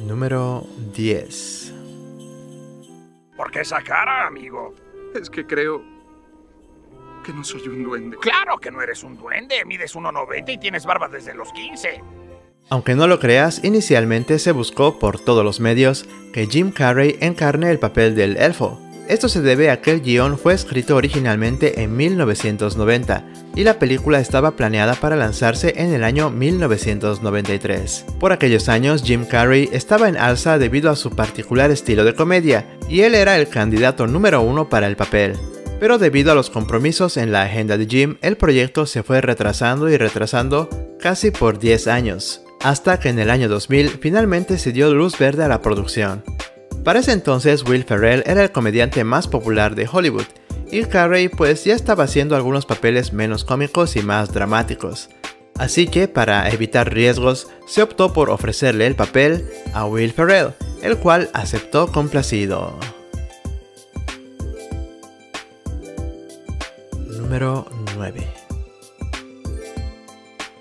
Número 0.07 0.67
10. 0.95 1.73
¿Por 3.37 3.51
qué 3.51 3.61
esa 3.61 3.83
cara, 3.83 4.27
amigo? 4.27 4.75
Es 5.19 5.31
que 5.31 5.47
creo 5.47 5.83
que 7.25 7.33
no 7.33 7.43
soy 7.43 7.67
un 7.69 7.83
duende. 7.83 8.19
Claro 8.19 8.59
que 8.59 8.71
no 8.71 8.83
eres 8.83 9.03
un 9.03 9.17
duende. 9.17 9.65
Mides 9.65 9.97
1,90 9.97 10.53
y 10.53 10.59
tienes 10.59 10.85
barba 10.85 11.09
desde 11.09 11.35
los 11.35 11.51
15. 11.53 12.03
Aunque 12.69 12.95
no 12.95 13.07
lo 13.07 13.19
creas, 13.19 13.65
inicialmente 13.65 14.39
se 14.39 14.53
buscó 14.53 14.99
por 14.99 15.19
todos 15.19 15.45
los 15.45 15.61
medios 15.61 16.07
que 16.33 16.47
Jim 16.47 16.71
Carrey 16.71 17.17
encarne 17.21 17.71
el 17.71 17.79
papel 17.79 18.15
del 18.15 18.37
elfo. 18.37 18.79
Esto 19.09 19.29
se 19.29 19.43
debe 19.43 19.71
a 19.71 19.83
que 19.83 19.91
el 19.91 20.01
guion 20.01 20.39
fue 20.39 20.55
escrito 20.55 20.97
originalmente 20.97 21.83
en 21.83 21.95
1990 21.95 23.25
y 23.55 23.63
la 23.63 23.79
película 23.79 24.19
estaba 24.19 24.57
planeada 24.57 24.95
para 24.95 25.15
lanzarse 25.15 25.75
en 25.77 25.93
el 25.93 26.05
año 26.05 26.31
1993. 26.31 28.07
Por 28.19 28.33
aquellos 28.33 28.69
años, 28.69 29.03
Jim 29.05 29.27
Carrey 29.27 29.69
estaba 29.73 30.09
en 30.09 30.17
alza 30.17 30.59
debido 30.59 30.91
a 30.91 30.97
su 30.97 31.11
particular 31.11 31.71
estilo 31.71 32.05
de 32.05 32.15
comedia 32.15 32.79
y 32.89 33.03
él 33.03 33.15
era 33.15 33.37
el 33.37 33.49
candidato 33.49 34.07
número 34.07 34.41
uno 34.41 34.71
para 34.71 34.87
el 34.87 34.97
papel. 34.97 35.37
Pero 35.79 35.99
debido 35.99 36.33
a 36.33 36.35
los 36.35 36.49
compromisos 36.49 37.19
en 37.19 37.31
la 37.31 37.43
agenda 37.43 37.77
de 37.77 37.87
Jim, 37.87 38.17
el 38.23 38.37
proyecto 38.37 38.87
se 38.87 39.03
fue 39.03 39.21
retrasando 39.21 39.91
y 39.91 39.99
retrasando 39.99 40.71
casi 40.99 41.31
por 41.31 41.59
10 41.59 41.89
años 41.89 42.41
hasta 42.65 42.99
que 42.99 43.11
en 43.11 43.19
el 43.19 43.29
año 43.29 43.49
2000 43.51 43.99
finalmente 44.01 44.57
se 44.57 44.73
dio 44.73 44.93
luz 44.95 45.19
verde 45.19 45.45
a 45.45 45.49
la 45.49 45.61
producción. 45.61 46.25
Para 46.85 46.99
ese 46.99 47.13
entonces 47.13 47.65
Will 47.65 47.85
Ferrell 47.85 48.23
era 48.27 48.43
el 48.43 48.53
comediante 48.53 49.05
más 49.05 49.27
popular 49.27 49.75
de 49.75 49.89
Hollywood, 49.91 50.27
y 50.71 50.85
Carrey 50.85 51.29
pues 51.29 51.65
ya 51.65 51.75
estaba 51.75 52.05
haciendo 52.05 52.37
algunos 52.37 52.67
papeles 52.67 53.13
menos 53.13 53.45
cómicos 53.45 53.97
y 53.97 54.03
más 54.03 54.33
dramáticos. 54.33 55.09
Así 55.57 55.87
que 55.87 56.09
para 56.09 56.49
evitar 56.51 56.93
riesgos 56.93 57.49
se 57.67 57.83
optó 57.83 58.13
por 58.13 58.29
ofrecerle 58.29 58.87
el 58.87 58.97
papel 58.97 59.49
a 59.73 59.87
Will 59.87 60.13
Ferrell, 60.13 60.53
el 60.83 60.99
cual 60.99 61.31
aceptó 61.33 61.91
complacido. 61.91 62.79
Número 67.09 67.67
9 67.97 68.44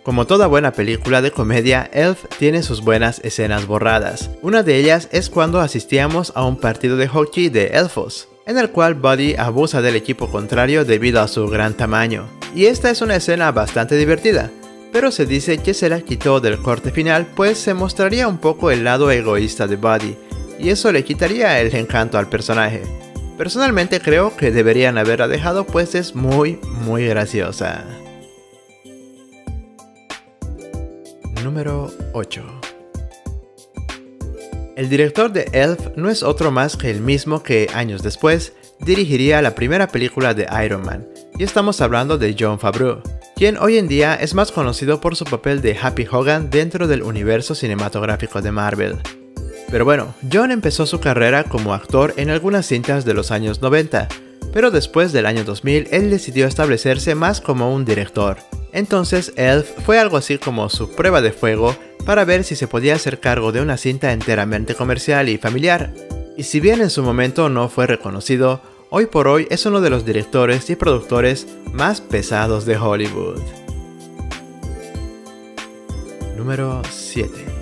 como 0.03 0.27
toda 0.27 0.48
buena 0.48 0.74
película 0.74 1.22
de 1.22 1.31
comedia, 1.31 1.89
Elf 1.93 2.25
tiene 2.38 2.62
sus 2.62 2.81
buenas 2.81 3.19
escenas 3.24 3.65
borradas. 3.65 4.29
Una 4.41 4.62
de 4.62 4.77
ellas 4.77 5.07
es 5.13 5.29
cuando 5.29 5.62
asistíamos 5.62 6.33
a 6.36 6.45
un 6.45 6.57
partido 6.57 6.98
de 6.98 7.07
hockey 7.07 7.48
de 7.48 7.67
elfos, 7.67 8.27
en 8.45 8.57
el 8.57 8.69
cual 8.69 8.95
Buddy 8.95 9.36
abusa 9.36 9.81
del 9.81 9.95
equipo 9.95 10.29
contrario 10.29 10.83
debido 10.83 11.22
a 11.22 11.29
su 11.29 11.48
gran 11.48 11.75
tamaño. 11.75 12.27
Y 12.53 12.65
esta 12.65 12.89
es 12.89 13.01
una 13.01 13.15
escena 13.15 13.51
bastante 13.53 13.95
divertida, 13.95 14.51
pero 14.91 15.10
se 15.10 15.25
dice 15.25 15.60
que 15.60 15.74
se 15.74 15.88
la 15.88 16.01
quitó 16.01 16.41
del 16.41 16.62
corte 16.62 16.91
final 16.91 17.25
pues 17.36 17.57
se 17.57 17.74
mostraría 17.74 18.27
un 18.27 18.39
poco 18.39 18.72
el 18.72 18.83
lado 18.83 19.10
egoísta 19.10 19.67
de 19.67 19.77
Buddy, 19.77 20.17
y 20.60 20.69
eso 20.69 20.91
le 20.91 21.05
quitaría 21.05 21.62
el 21.62 21.74
encanto 21.74 22.17
al 22.17 22.27
personaje. 22.27 22.81
Personalmente 23.38 24.01
creo 24.01 24.36
que 24.36 24.51
deberían 24.51 24.98
haberla 24.98 25.29
dejado 25.29 25.65
pues 25.65 25.95
es 25.95 26.13
muy 26.13 26.60
muy 26.86 27.07
graciosa. 27.07 27.86
Número 31.44 31.92
8 32.14 32.42
El 34.78 34.90
director 34.90 35.32
de 35.34 35.50
Elf 35.52 35.90
no 35.98 36.10
es 36.10 36.24
otro 36.24 36.52
más 36.52 36.78
que 36.78 36.90
el 36.90 37.02
mismo 37.02 37.44
que 37.44 37.70
años 37.74 38.02
después 38.02 38.54
dirigiría 38.80 39.42
la 39.42 39.54
primera 39.54 39.88
película 39.88 40.34
de 40.34 40.48
Iron 40.64 40.84
Man, 40.84 41.06
y 41.38 41.44
estamos 41.44 41.82
hablando 41.82 42.18
de 42.18 42.36
John 42.40 42.60
Favreau, 42.60 43.02
quien 43.36 43.58
hoy 43.58 43.78
en 43.78 43.90
día 43.90 44.16
es 44.16 44.34
más 44.34 44.52
conocido 44.52 45.02
por 45.02 45.18
su 45.18 45.26
papel 45.26 45.62
de 45.62 45.78
Happy 45.78 46.08
Hogan 46.10 46.50
dentro 46.50 46.88
del 46.88 47.04
universo 47.04 47.56
cinematográfico 47.56 48.42
de 48.42 48.52
Marvel. 48.52 48.98
Pero 49.70 49.86
bueno, 49.86 50.14
John 50.32 50.52
empezó 50.52 50.86
su 50.86 51.00
carrera 51.00 51.44
como 51.44 51.74
actor 51.74 52.14
en 52.18 52.30
algunas 52.30 52.68
cintas 52.68 53.06
de 53.06 53.14
los 53.14 53.32
años 53.32 53.62
90, 53.62 54.08
pero 54.53 54.72
después 54.72 55.12
del 55.12 55.25
año 55.25 55.43
2000 55.43 55.89
él 55.91 56.10
decidió 56.10 56.48
establecerse 56.48 57.15
más 57.15 57.41
como 57.41 57.74
un 57.74 57.83
director, 57.83 58.38
entonces 58.74 59.33
Elf 59.36 59.69
fue 59.86 60.00
algo 60.00 60.17
así 60.17 60.38
como 60.39 60.67
su 60.69 60.91
prueba 60.91 61.22
de 61.22 61.31
fuego 61.31 61.75
para 62.05 62.25
ver 62.25 62.43
si 62.43 62.55
se 62.55 62.67
podía 62.67 62.95
hacer 62.95 63.19
cargo 63.19 63.51
de 63.51 63.62
una 63.62 63.77
cinta 63.77 64.12
enteramente 64.12 64.75
comercial 64.75 65.29
y 65.29 65.38
familiar. 65.38 65.93
Y 66.36 66.43
si 66.43 66.60
bien 66.60 66.81
en 66.81 66.89
su 66.89 67.03
momento 67.03 67.50
no 67.50 67.69
fue 67.69 67.86
reconocido, 67.86 68.62
hoy 68.89 69.05
por 69.05 69.27
hoy 69.27 69.48
es 69.51 69.65
uno 69.67 69.79
de 69.79 69.91
los 69.91 70.05
directores 70.05 70.69
y 70.72 70.75
productores 70.75 71.48
más 71.72 72.01
pesados 72.01 72.65
de 72.65 72.77
Hollywood. 72.77 73.41
Número 76.36 76.81
7 76.89 77.52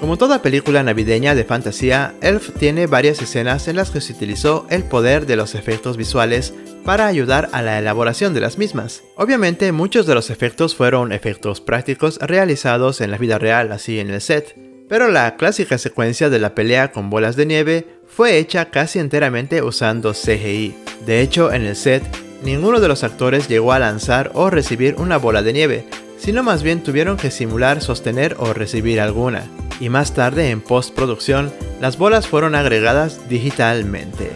Como 0.00 0.18
toda 0.18 0.42
película 0.42 0.82
navideña 0.82 1.34
de 1.34 1.44
fantasía, 1.44 2.14
Elf 2.20 2.50
tiene 2.58 2.86
varias 2.86 3.20
escenas 3.22 3.66
en 3.66 3.76
las 3.76 3.90
que 3.90 4.02
se 4.02 4.12
utilizó 4.12 4.66
el 4.68 4.84
poder 4.84 5.24
de 5.24 5.36
los 5.36 5.54
efectos 5.54 5.96
visuales 5.96 6.52
para 6.84 7.06
ayudar 7.06 7.48
a 7.52 7.62
la 7.62 7.78
elaboración 7.78 8.34
de 8.34 8.40
las 8.40 8.58
mismas. 8.58 9.02
Obviamente 9.16 9.72
muchos 9.72 10.06
de 10.06 10.14
los 10.14 10.28
efectos 10.28 10.76
fueron 10.76 11.12
efectos 11.12 11.62
prácticos 11.62 12.18
realizados 12.20 13.00
en 13.00 13.10
la 13.10 13.18
vida 13.18 13.38
real, 13.38 13.72
así 13.72 13.98
en 13.98 14.10
el 14.10 14.20
set, 14.20 14.54
pero 14.88 15.08
la 15.08 15.36
clásica 15.36 15.78
secuencia 15.78 16.28
de 16.28 16.38
la 16.38 16.54
pelea 16.54 16.92
con 16.92 17.10
bolas 17.10 17.34
de 17.34 17.46
nieve 17.46 17.86
fue 18.06 18.36
hecha 18.36 18.66
casi 18.66 18.98
enteramente 18.98 19.62
usando 19.62 20.12
CGI. 20.12 20.74
De 21.06 21.22
hecho, 21.22 21.52
en 21.52 21.62
el 21.62 21.74
set, 21.74 22.04
ninguno 22.44 22.80
de 22.80 22.88
los 22.88 23.02
actores 23.02 23.48
llegó 23.48 23.72
a 23.72 23.78
lanzar 23.78 24.30
o 24.34 24.50
recibir 24.50 24.94
una 24.98 25.16
bola 25.16 25.42
de 25.42 25.52
nieve, 25.52 25.86
sino 26.26 26.42
más 26.42 26.64
bien 26.64 26.82
tuvieron 26.82 27.16
que 27.16 27.30
simular 27.30 27.80
sostener 27.80 28.34
o 28.40 28.52
recibir 28.52 29.00
alguna. 29.00 29.48
Y 29.78 29.90
más 29.90 30.12
tarde 30.12 30.50
en 30.50 30.60
postproducción, 30.60 31.52
las 31.80 31.98
bolas 31.98 32.26
fueron 32.26 32.56
agregadas 32.56 33.28
digitalmente. 33.28 34.32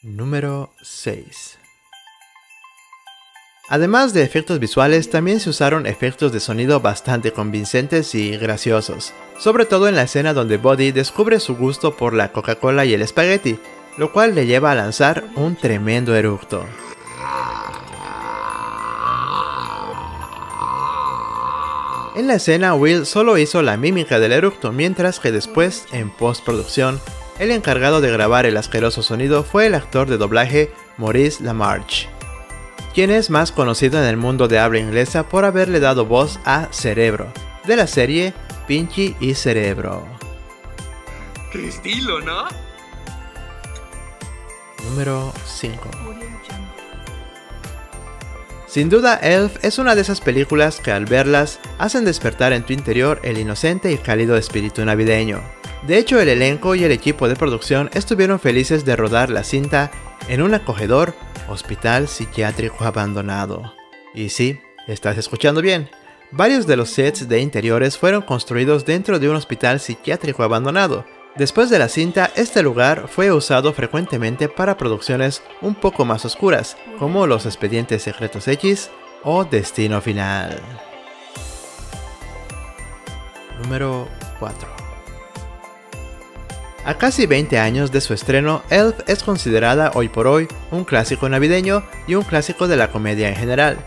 Número 0.00 0.70
6 0.84 1.58
Además 3.68 4.14
de 4.14 4.22
efectos 4.22 4.60
visuales, 4.60 5.10
también 5.10 5.40
se 5.40 5.50
usaron 5.50 5.86
efectos 5.86 6.30
de 6.30 6.38
sonido 6.38 6.78
bastante 6.78 7.32
convincentes 7.32 8.14
y 8.14 8.36
graciosos, 8.36 9.12
sobre 9.40 9.64
todo 9.66 9.88
en 9.88 9.96
la 9.96 10.02
escena 10.02 10.32
donde 10.34 10.58
Buddy 10.58 10.92
descubre 10.92 11.40
su 11.40 11.56
gusto 11.56 11.96
por 11.96 12.14
la 12.14 12.30
Coca-Cola 12.30 12.84
y 12.84 12.94
el 12.94 13.02
espagueti, 13.02 13.58
lo 13.96 14.12
cual 14.12 14.34
le 14.34 14.46
lleva 14.46 14.70
a 14.72 14.74
lanzar 14.74 15.24
un 15.34 15.56
tremendo 15.56 16.14
eructo. 16.14 16.64
En 22.14 22.26
la 22.26 22.34
escena, 22.34 22.74
Will 22.74 23.06
solo 23.06 23.38
hizo 23.38 23.62
la 23.62 23.78
mímica 23.78 24.20
del 24.20 24.32
eructo, 24.32 24.70
mientras 24.70 25.18
que 25.18 25.32
después, 25.32 25.86
en 25.92 26.10
postproducción, 26.10 27.00
el 27.38 27.50
encargado 27.50 28.02
de 28.02 28.10
grabar 28.10 28.44
el 28.44 28.58
asqueroso 28.58 29.02
sonido 29.02 29.44
fue 29.44 29.66
el 29.66 29.74
actor 29.74 30.08
de 30.08 30.18
doblaje 30.18 30.70
Maurice 30.98 31.42
LaMarche, 31.42 32.10
quien 32.94 33.10
es 33.10 33.30
más 33.30 33.50
conocido 33.50 33.98
en 33.98 34.04
el 34.04 34.18
mundo 34.18 34.46
de 34.46 34.58
habla 34.58 34.78
inglesa 34.78 35.28
por 35.28 35.46
haberle 35.46 35.80
dado 35.80 36.04
voz 36.04 36.38
a 36.44 36.68
Cerebro, 36.70 37.32
de 37.64 37.76
la 37.76 37.86
serie 37.86 38.34
Pinchy 38.66 39.16
y 39.18 39.34
Cerebro. 39.34 40.06
¡Qué 41.50 41.68
estilo, 41.68 42.20
¿no? 42.20 42.71
Número 44.88 45.32
5 45.46 45.90
Sin 48.66 48.88
duda, 48.88 49.16
Elf 49.16 49.64
es 49.64 49.78
una 49.78 49.94
de 49.94 50.00
esas 50.00 50.20
películas 50.20 50.80
que 50.80 50.90
al 50.90 51.04
verlas 51.04 51.60
hacen 51.78 52.04
despertar 52.04 52.52
en 52.52 52.64
tu 52.64 52.72
interior 52.72 53.20
el 53.22 53.38
inocente 53.38 53.92
y 53.92 53.98
cálido 53.98 54.36
espíritu 54.36 54.84
navideño. 54.84 55.42
De 55.86 55.98
hecho, 55.98 56.20
el 56.20 56.28
elenco 56.28 56.74
y 56.74 56.84
el 56.84 56.92
equipo 56.92 57.28
de 57.28 57.36
producción 57.36 57.90
estuvieron 57.92 58.40
felices 58.40 58.84
de 58.84 58.96
rodar 58.96 59.30
la 59.30 59.44
cinta 59.44 59.90
en 60.28 60.42
un 60.42 60.54
acogedor 60.54 61.14
hospital 61.48 62.08
psiquiátrico 62.08 62.84
abandonado. 62.84 63.74
Y 64.14 64.28
sí, 64.30 64.60
estás 64.86 65.18
escuchando 65.18 65.60
bien. 65.60 65.90
Varios 66.30 66.66
de 66.66 66.76
los 66.76 66.88
sets 66.88 67.28
de 67.28 67.40
interiores 67.40 67.98
fueron 67.98 68.22
construidos 68.22 68.86
dentro 68.86 69.18
de 69.18 69.28
un 69.28 69.36
hospital 69.36 69.80
psiquiátrico 69.80 70.42
abandonado, 70.42 71.04
Después 71.36 71.70
de 71.70 71.78
la 71.78 71.88
cinta, 71.88 72.30
este 72.36 72.62
lugar 72.62 73.08
fue 73.08 73.32
usado 73.32 73.72
frecuentemente 73.72 74.50
para 74.50 74.76
producciones 74.76 75.42
un 75.62 75.74
poco 75.74 76.04
más 76.04 76.26
oscuras, 76.26 76.76
como 76.98 77.26
Los 77.26 77.46
Expedientes 77.46 78.02
Secretos 78.02 78.48
X 78.48 78.90
o 79.24 79.44
Destino 79.44 80.02
Final. 80.02 80.60
Número 83.62 84.08
4 84.40 84.68
A 86.84 86.98
casi 86.98 87.24
20 87.24 87.58
años 87.58 87.90
de 87.92 88.02
su 88.02 88.12
estreno, 88.12 88.62
Elf 88.68 88.96
es 89.06 89.22
considerada 89.22 89.92
hoy 89.94 90.10
por 90.10 90.26
hoy 90.26 90.48
un 90.70 90.84
clásico 90.84 91.30
navideño 91.30 91.82
y 92.06 92.14
un 92.14 92.24
clásico 92.24 92.68
de 92.68 92.76
la 92.76 92.90
comedia 92.90 93.30
en 93.30 93.36
general, 93.36 93.78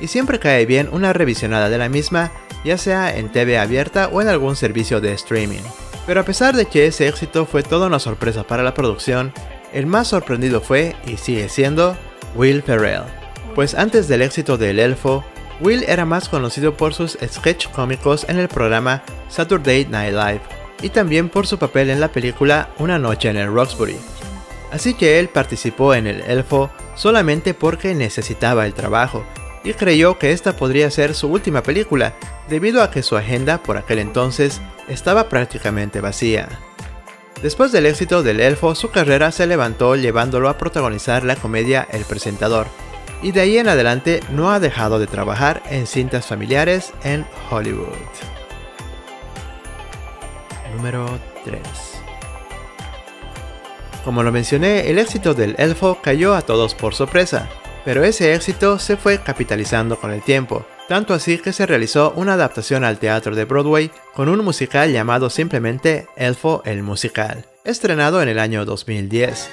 y 0.00 0.08
siempre 0.08 0.38
cae 0.38 0.64
bien 0.64 0.88
una 0.90 1.12
revisionada 1.12 1.68
de 1.68 1.76
la 1.76 1.90
misma, 1.90 2.32
ya 2.64 2.78
sea 2.78 3.14
en 3.14 3.30
TV 3.30 3.58
abierta 3.58 4.08
o 4.10 4.22
en 4.22 4.28
algún 4.28 4.56
servicio 4.56 5.02
de 5.02 5.12
streaming. 5.12 5.60
Pero 6.06 6.20
a 6.20 6.24
pesar 6.24 6.54
de 6.54 6.66
que 6.66 6.86
ese 6.86 7.08
éxito 7.08 7.46
fue 7.46 7.62
toda 7.62 7.86
una 7.86 7.98
sorpresa 7.98 8.44
para 8.44 8.62
la 8.62 8.74
producción, 8.74 9.32
el 9.72 9.86
más 9.86 10.08
sorprendido 10.08 10.60
fue, 10.60 10.94
y 11.06 11.16
sigue 11.16 11.48
siendo, 11.48 11.96
Will 12.34 12.62
Ferrell. 12.62 13.04
Pues 13.54 13.74
antes 13.74 14.08
del 14.08 14.22
éxito 14.22 14.58
de 14.58 14.70
El 14.70 14.80
Elfo, 14.80 15.24
Will 15.60 15.84
era 15.86 16.04
más 16.04 16.28
conocido 16.28 16.76
por 16.76 16.94
sus 16.94 17.16
sketch 17.24 17.68
cómicos 17.68 18.26
en 18.28 18.38
el 18.38 18.48
programa 18.48 19.02
Saturday 19.28 19.86
Night 19.86 20.12
Live 20.12 20.40
y 20.82 20.88
también 20.88 21.28
por 21.28 21.46
su 21.46 21.58
papel 21.58 21.90
en 21.90 22.00
la 22.00 22.08
película 22.08 22.70
Una 22.78 22.98
noche 22.98 23.30
en 23.30 23.36
el 23.36 23.52
Roxbury. 23.52 23.96
Así 24.72 24.94
que 24.94 25.20
él 25.20 25.28
participó 25.28 25.94
en 25.94 26.08
El 26.08 26.20
Elfo 26.22 26.70
solamente 26.96 27.54
porque 27.54 27.94
necesitaba 27.94 28.66
el 28.66 28.74
trabajo 28.74 29.24
y 29.64 29.72
creyó 29.72 30.18
que 30.18 30.32
esta 30.32 30.54
podría 30.54 30.90
ser 30.90 31.14
su 31.14 31.28
última 31.28 31.62
película, 31.62 32.12
debido 32.48 32.82
a 32.82 32.90
que 32.90 33.02
su 33.02 33.16
agenda 33.16 33.62
por 33.62 33.78
aquel 33.78 33.98
entonces 33.98 34.60
estaba 34.88 35.28
prácticamente 35.30 36.00
vacía. 36.00 36.48
Después 37.42 37.72
del 37.72 37.86
éxito 37.86 38.22
del 38.22 38.40
elfo, 38.40 38.74
su 38.74 38.90
carrera 38.90 39.32
se 39.32 39.46
levantó 39.46 39.96
llevándolo 39.96 40.48
a 40.48 40.58
protagonizar 40.58 41.24
la 41.24 41.36
comedia 41.36 41.88
El 41.90 42.04
presentador, 42.04 42.66
y 43.22 43.32
de 43.32 43.40
ahí 43.40 43.58
en 43.58 43.68
adelante 43.68 44.20
no 44.30 44.52
ha 44.52 44.60
dejado 44.60 44.98
de 44.98 45.06
trabajar 45.06 45.62
en 45.70 45.86
cintas 45.86 46.26
familiares 46.26 46.92
en 47.02 47.26
Hollywood. 47.50 47.88
Número 50.76 51.06
3 51.44 51.60
Como 54.04 54.22
lo 54.22 54.30
mencioné, 54.30 54.90
el 54.90 54.98
éxito 54.98 55.32
del 55.32 55.54
elfo 55.58 55.98
cayó 56.02 56.34
a 56.34 56.42
todos 56.42 56.74
por 56.74 56.94
sorpresa, 56.94 57.48
pero 57.84 58.02
ese 58.04 58.34
éxito 58.34 58.78
se 58.78 58.96
fue 58.96 59.20
capitalizando 59.20 59.98
con 59.98 60.10
el 60.10 60.22
tiempo, 60.22 60.64
tanto 60.88 61.14
así 61.14 61.38
que 61.38 61.52
se 61.52 61.66
realizó 61.66 62.12
una 62.16 62.34
adaptación 62.34 62.84
al 62.84 62.98
teatro 62.98 63.34
de 63.34 63.44
Broadway 63.44 63.90
con 64.14 64.28
un 64.28 64.44
musical 64.44 64.92
llamado 64.92 65.30
simplemente 65.30 66.06
Elfo 66.16 66.62
el 66.64 66.82
Musical, 66.82 67.44
estrenado 67.64 68.22
en 68.22 68.28
el 68.28 68.38
año 68.38 68.64
2010. 68.64 69.50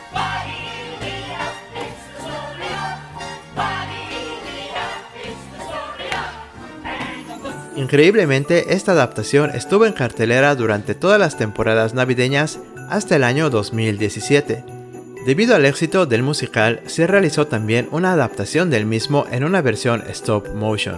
Increíblemente, 7.75 8.75
esta 8.75 8.91
adaptación 8.91 9.49
estuvo 9.55 9.85
en 9.85 9.93
cartelera 9.93 10.53
durante 10.55 10.93
todas 10.93 11.19
las 11.19 11.37
temporadas 11.37 11.93
navideñas 11.93 12.59
hasta 12.89 13.15
el 13.15 13.23
año 13.23 13.49
2017, 13.49 14.80
Debido 15.25 15.55
al 15.55 15.65
éxito 15.65 16.07
del 16.07 16.23
musical, 16.23 16.81
se 16.87 17.05
realizó 17.05 17.45
también 17.45 17.87
una 17.91 18.13
adaptación 18.13 18.71
del 18.71 18.87
mismo 18.87 19.27
en 19.31 19.43
una 19.43 19.61
versión 19.61 20.03
stop 20.09 20.49
motion, 20.55 20.97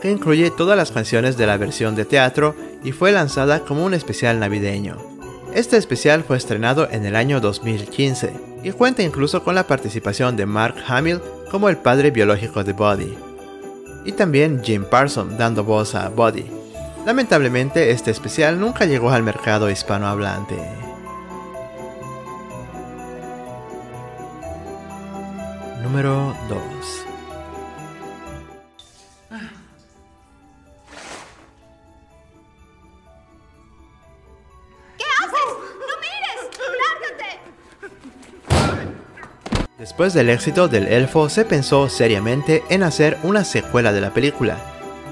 que 0.00 0.12
incluye 0.12 0.52
todas 0.52 0.76
las 0.76 0.92
canciones 0.92 1.36
de 1.36 1.46
la 1.46 1.56
versión 1.56 1.96
de 1.96 2.04
teatro 2.04 2.54
y 2.84 2.92
fue 2.92 3.10
lanzada 3.10 3.60
como 3.60 3.84
un 3.84 3.92
especial 3.92 4.38
navideño. 4.38 4.96
Este 5.54 5.76
especial 5.76 6.22
fue 6.22 6.36
estrenado 6.36 6.88
en 6.90 7.04
el 7.04 7.16
año 7.16 7.40
2015 7.40 8.32
y 8.62 8.70
cuenta 8.70 9.02
incluso 9.02 9.42
con 9.42 9.56
la 9.56 9.66
participación 9.66 10.36
de 10.36 10.46
Mark 10.46 10.76
Hamill 10.86 11.20
como 11.50 11.68
el 11.68 11.76
padre 11.76 12.12
biológico 12.12 12.62
de 12.62 12.74
Buddy, 12.74 13.14
y 14.04 14.12
también 14.12 14.62
Jim 14.62 14.84
Parson 14.84 15.36
dando 15.36 15.64
voz 15.64 15.96
a 15.96 16.10
Buddy. 16.10 16.46
Lamentablemente 17.06 17.90
este 17.90 18.12
especial 18.12 18.60
nunca 18.60 18.84
llegó 18.84 19.10
al 19.10 19.24
mercado 19.24 19.68
hispanohablante. 19.68 20.83
Número 25.94 26.34
2 26.48 26.58
¿Qué 34.98 35.04
haces? 35.20 35.50
¡No 35.78 35.94
mires! 36.00 36.50
¡Lárgate! 36.82 37.30
Después 39.78 40.14
del 40.14 40.30
éxito 40.30 40.66
del 40.66 40.88
elfo, 40.88 41.28
se 41.28 41.44
pensó 41.44 41.88
seriamente 41.88 42.64
en 42.70 42.82
hacer 42.82 43.16
una 43.22 43.44
secuela 43.44 43.92
de 43.92 44.00
la 44.00 44.12
película. 44.12 44.56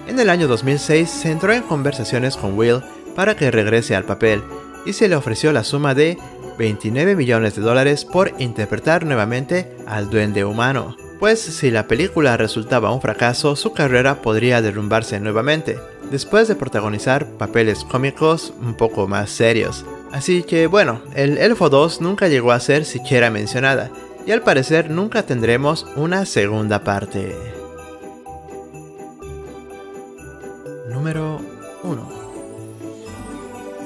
En 0.09 0.18
el 0.18 0.28
año 0.28 0.48
2006 0.48 1.09
se 1.09 1.30
entró 1.30 1.52
en 1.52 1.62
conversaciones 1.62 2.37
con 2.37 2.59
Will 2.59 2.83
para 3.14 3.37
que 3.37 3.52
regrese 3.52 3.94
al 3.94 4.02
papel 4.02 4.42
y 4.85 4.94
se 4.94 5.06
le 5.06 5.14
ofreció 5.14 5.52
la 5.52 5.62
suma 5.62 5.94
de 5.94 6.18
29 6.58 7.16
millones 7.16 7.56
de 7.56 7.62
dólares 7.62 8.04
por 8.04 8.32
interpretar 8.38 9.04
nuevamente 9.04 9.76
al 9.86 10.10
duende 10.10 10.44
humano. 10.44 10.96
Pues 11.18 11.40
si 11.40 11.70
la 11.70 11.86
película 11.86 12.36
resultaba 12.36 12.92
un 12.92 13.00
fracaso, 13.00 13.54
su 13.54 13.72
carrera 13.72 14.22
podría 14.22 14.60
derrumbarse 14.60 15.20
nuevamente, 15.20 15.78
después 16.10 16.48
de 16.48 16.56
protagonizar 16.56 17.26
papeles 17.38 17.84
cómicos 17.84 18.52
un 18.60 18.74
poco 18.74 19.06
más 19.06 19.30
serios. 19.30 19.84
Así 20.10 20.42
que 20.42 20.66
bueno, 20.66 21.00
el 21.14 21.38
Elfo 21.38 21.70
2 21.70 22.00
nunca 22.00 22.28
llegó 22.28 22.52
a 22.52 22.60
ser 22.60 22.84
siquiera 22.84 23.30
mencionada, 23.30 23.90
y 24.26 24.32
al 24.32 24.42
parecer 24.42 24.90
nunca 24.90 25.22
tendremos 25.22 25.86
una 25.96 26.26
segunda 26.26 26.82
parte. 26.82 27.62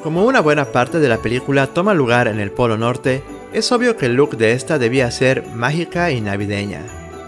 Como 0.07 0.25
una 0.25 0.39
buena 0.39 0.67
parte 0.67 1.01
de 1.01 1.09
la 1.09 1.19
película 1.19 1.67
toma 1.67 1.93
lugar 1.93 2.29
en 2.29 2.39
el 2.39 2.53
Polo 2.53 2.77
Norte, 2.79 3.25
es 3.53 3.73
obvio 3.73 3.97
que 3.97 4.07
el 4.07 4.15
look 4.15 4.37
de 4.37 4.53
esta 4.53 4.79
debía 4.79 5.11
ser 5.11 5.45
mágica 5.53 6.13
y 6.13 6.21
navideña. 6.21 6.83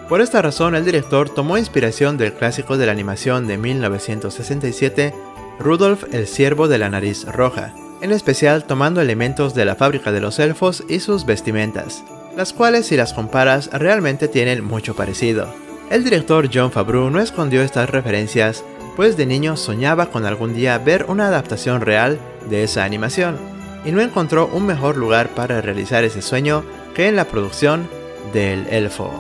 Por 0.09 0.21
esta 0.21 0.43
razón, 0.43 0.77
el 0.77 0.85
director 0.85 1.29
tomó 1.29 1.59
inspiración 1.59 2.17
del 2.17 2.35
clásico 2.35 2.79
de 2.79 2.87
la 2.87 2.93
animación 2.93 3.49
de 3.49 3.59
1967, 3.59 5.13
Rudolf 5.59 6.05
el 6.13 6.29
Ciervo 6.29 6.69
de 6.69 6.79
la 6.79 6.89
Nariz 6.89 7.25
Roja, 7.25 7.75
en 8.01 8.13
especial 8.13 8.63
tomando 8.63 9.01
elementos 9.01 9.57
de 9.57 9.65
la 9.65 9.75
fábrica 9.75 10.13
de 10.13 10.21
los 10.21 10.39
elfos 10.39 10.85
y 10.89 11.01
sus 11.01 11.27
vestimentas, 11.27 12.05
las 12.37 12.53
cuales 12.53 12.87
si 12.87 12.97
las 12.97 13.13
comparas 13.13 13.71
realmente 13.73 14.29
tienen 14.29 14.63
mucho 14.63 14.95
parecido. 14.95 15.53
El 15.91 16.05
director 16.05 16.49
John 16.55 16.71
Favreau 16.71 17.11
no 17.11 17.19
escondió 17.19 17.61
estas 17.61 17.91
referencias 17.91 18.63
pues 18.99 19.17
de 19.17 19.27
niño 19.27 19.57
soñaba 19.57 20.11
con 20.11 20.27
algún 20.27 20.57
día 20.57 20.77
ver 20.77 21.05
una 21.07 21.29
adaptación 21.29 21.83
real 21.83 22.19
de 22.51 22.65
esa 22.65 22.83
animación, 22.83 23.37
y 23.85 23.93
no 23.93 24.01
encontró 24.01 24.49
un 24.53 24.67
mejor 24.67 24.97
lugar 24.97 25.29
para 25.37 25.61
realizar 25.61 26.03
ese 26.03 26.21
sueño 26.21 26.65
que 26.97 27.07
en 27.07 27.15
la 27.15 27.27
producción 27.27 27.89
del 28.33 28.67
Elfo. 28.67 29.13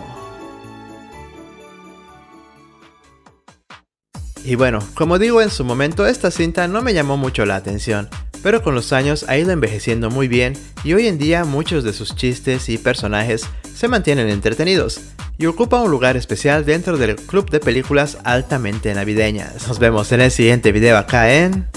Y 4.44 4.56
bueno, 4.56 4.80
como 4.94 5.16
digo 5.20 5.40
en 5.42 5.50
su 5.50 5.64
momento, 5.64 6.08
esta 6.08 6.32
cinta 6.32 6.66
no 6.66 6.82
me 6.82 6.92
llamó 6.92 7.16
mucho 7.16 7.46
la 7.46 7.54
atención, 7.54 8.08
pero 8.42 8.64
con 8.64 8.74
los 8.74 8.92
años 8.92 9.26
ha 9.28 9.38
ido 9.38 9.52
envejeciendo 9.52 10.10
muy 10.10 10.26
bien 10.26 10.54
y 10.82 10.94
hoy 10.94 11.06
en 11.06 11.18
día 11.18 11.44
muchos 11.44 11.84
de 11.84 11.92
sus 11.92 12.16
chistes 12.16 12.68
y 12.68 12.78
personajes 12.78 13.46
se 13.76 13.86
mantienen 13.86 14.28
entretenidos, 14.28 15.00
y 15.38 15.46
ocupa 15.46 15.80
un 15.80 15.90
lugar 15.90 16.16
especial 16.16 16.64
dentro 16.64 16.98
del 16.98 17.14
club 17.14 17.48
de 17.48 17.60
películas 17.60 18.18
altamente 18.24 18.92
navideñas. 18.92 19.68
Nos 19.68 19.78
vemos 19.78 20.10
en 20.10 20.20
el 20.20 20.32
siguiente 20.32 20.72
video 20.72 20.98
acá 20.98 21.32
en 21.32 21.68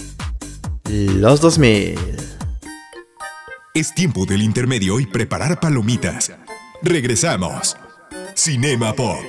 Los 0.90 1.40
2000. 1.42 1.96
Es 3.76 3.94
tiempo 3.94 4.26
del 4.26 4.42
intermedio 4.42 5.00
y 5.00 5.06
preparar 5.06 5.60
palomitas. 5.60 6.32
Regresamos. 6.82 7.78
Cinema 8.34 8.94
Pop. 8.94 9.24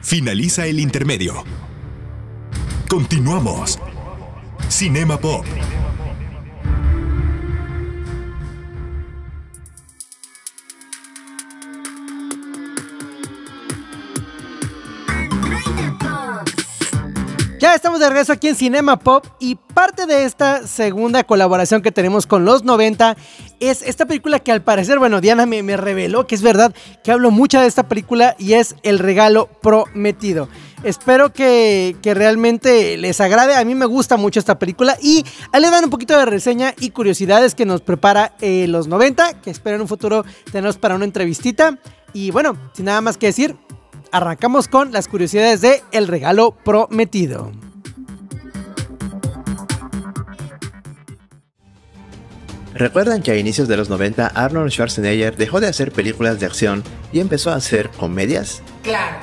Finaliza 0.00 0.66
el 0.66 0.78
intermedio. 0.78 1.42
Continuamos. 2.88 3.80
Cinema 4.68 5.18
Pop. 5.18 5.44
De 17.98 18.08
regreso 18.08 18.32
aquí 18.32 18.48
en 18.48 18.56
Cinema 18.56 18.98
Pop 18.98 19.26
y 19.38 19.54
parte 19.54 20.06
de 20.06 20.24
esta 20.24 20.66
segunda 20.66 21.24
colaboración 21.24 21.82
que 21.82 21.92
tenemos 21.92 22.26
con 22.26 22.44
los 22.44 22.64
90 22.64 23.16
es 23.60 23.82
esta 23.82 24.06
película 24.06 24.38
que 24.40 24.52
al 24.52 24.62
parecer, 24.62 24.98
bueno, 24.98 25.20
Diana 25.20 25.46
me, 25.46 25.76
reveló 25.76 26.26
que 26.26 26.34
es 26.34 26.42
verdad 26.42 26.74
que 27.02 27.12
hablo 27.12 27.30
mucho 27.30 27.60
de 27.60 27.66
esta 27.66 27.88
película 27.88 28.34
y 28.38 28.54
es 28.54 28.74
El 28.82 28.98
Regalo 28.98 29.48
Prometido. 29.62 30.48
Espero 30.82 31.32
que, 31.32 31.96
que, 32.02 32.14
realmente 32.14 32.96
les 32.98 33.20
agrade. 33.20 33.54
A 33.54 33.64
mí 33.64 33.74
me 33.74 33.86
gusta 33.86 34.16
mucho 34.16 34.38
esta 34.38 34.58
película. 34.58 34.98
Y 35.00 35.24
ahí 35.52 35.62
le 35.62 35.70
dan 35.70 35.84
un 35.84 35.90
poquito 35.90 36.18
de 36.18 36.26
reseña 36.26 36.74
y 36.78 36.90
curiosidades 36.90 37.54
que 37.54 37.64
nos 37.64 37.80
prepara 37.80 38.34
eh, 38.40 38.66
los 38.68 38.86
90. 38.86 39.40
Que 39.40 39.50
espero 39.50 39.76
en 39.76 39.82
un 39.82 39.88
futuro 39.88 40.26
tenerlos 40.52 40.76
para 40.76 40.94
una 40.94 41.06
entrevistita. 41.06 41.78
Y 42.12 42.32
bueno, 42.32 42.56
sin 42.74 42.84
nada 42.84 43.00
más 43.00 43.16
que 43.16 43.28
decir, 43.28 43.56
arrancamos 44.12 44.68
con 44.68 44.92
las 44.92 45.08
curiosidades 45.08 45.62
de 45.62 45.82
El 45.90 46.06
regalo 46.06 46.54
prometido. 46.64 47.50
¿Recuerdan 52.74 53.22
que 53.22 53.30
a 53.30 53.36
inicios 53.36 53.68
de 53.68 53.76
los 53.76 53.88
90 53.88 54.26
Arnold 54.26 54.72
Schwarzenegger 54.72 55.36
dejó 55.36 55.60
de 55.60 55.68
hacer 55.68 55.92
películas 55.92 56.40
de 56.40 56.46
acción 56.46 56.82
y 57.12 57.20
empezó 57.20 57.52
a 57.52 57.54
hacer 57.54 57.88
comedias? 57.90 58.62
Claro. 58.82 59.18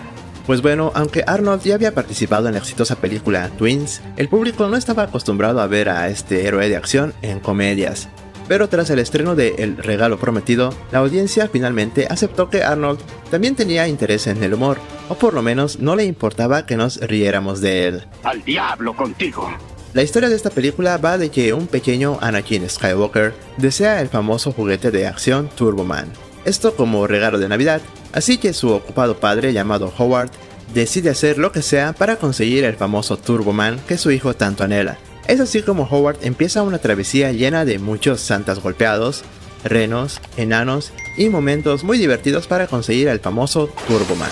Pues 0.47 0.61
bueno, 0.61 0.91
aunque 0.95 1.25
Arnold 1.27 1.61
ya 1.61 1.75
había 1.75 1.93
participado 1.93 2.47
en 2.47 2.53
la 2.53 2.59
exitosa 2.59 2.95
película 2.95 3.49
Twins, 3.57 4.01
el 4.15 4.29
público 4.29 4.69
no 4.69 4.77
estaba 4.77 5.03
acostumbrado 5.03 5.59
a 5.59 5.67
ver 5.67 5.89
a 5.89 6.07
este 6.07 6.47
héroe 6.47 6.69
de 6.69 6.77
acción 6.77 7.13
en 7.21 7.41
comedias. 7.41 8.07
Pero 8.47 8.69
tras 8.69 8.89
el 8.89 8.99
estreno 8.99 9.35
de 9.35 9.55
El 9.59 9.77
regalo 9.77 10.17
prometido, 10.17 10.73
la 10.91 10.99
audiencia 10.99 11.49
finalmente 11.51 12.07
aceptó 12.09 12.49
que 12.49 12.63
Arnold 12.63 12.99
también 13.29 13.55
tenía 13.55 13.87
interés 13.87 14.27
en 14.27 14.41
el 14.43 14.53
humor, 14.53 14.77
o 15.09 15.15
por 15.15 15.33
lo 15.33 15.41
menos 15.41 15.79
no 15.79 15.97
le 15.97 16.05
importaba 16.05 16.65
que 16.65 16.77
nos 16.77 17.01
riéramos 17.01 17.59
de 17.59 17.87
él. 17.87 18.07
Al 18.23 18.43
diablo 18.43 18.95
contigo. 18.95 19.49
La 19.93 20.03
historia 20.03 20.29
de 20.29 20.35
esta 20.37 20.49
película 20.49 20.97
va 20.97 21.17
de 21.17 21.29
que 21.31 21.53
un 21.53 21.67
pequeño 21.67 22.17
Anakin 22.21 22.69
Skywalker 22.69 23.33
desea 23.57 23.99
el 24.01 24.07
famoso 24.07 24.53
juguete 24.53 24.89
de 24.89 25.05
acción 25.05 25.49
Turboman, 25.49 26.07
esto 26.45 26.77
como 26.77 27.07
regalo 27.07 27.39
de 27.39 27.49
Navidad, 27.49 27.81
así 28.13 28.37
que 28.37 28.53
su 28.53 28.69
ocupado 28.69 29.19
padre 29.19 29.51
llamado 29.51 29.93
Howard 29.97 30.31
decide 30.73 31.09
hacer 31.09 31.37
lo 31.37 31.51
que 31.51 31.61
sea 31.61 31.91
para 31.91 32.15
conseguir 32.15 32.63
el 32.63 32.77
famoso 32.77 33.17
Turboman 33.17 33.81
que 33.85 33.97
su 33.97 34.11
hijo 34.11 34.33
tanto 34.33 34.63
anhela. 34.63 34.97
Es 35.27 35.41
así 35.41 35.61
como 35.61 35.83
Howard 35.83 36.19
empieza 36.21 36.63
una 36.63 36.79
travesía 36.79 37.33
llena 37.33 37.65
de 37.65 37.77
muchos 37.77 38.21
santas 38.21 38.59
golpeados, 38.59 39.23
renos, 39.65 40.21
enanos 40.37 40.93
y 41.17 41.27
momentos 41.27 41.83
muy 41.83 41.97
divertidos 41.97 42.47
para 42.47 42.67
conseguir 42.67 43.09
el 43.09 43.19
famoso 43.19 43.69
Turboman. 43.89 44.31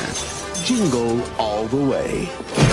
Jingle 0.64 1.22
all 1.38 1.68
the 1.70 1.76
way. 1.76 2.69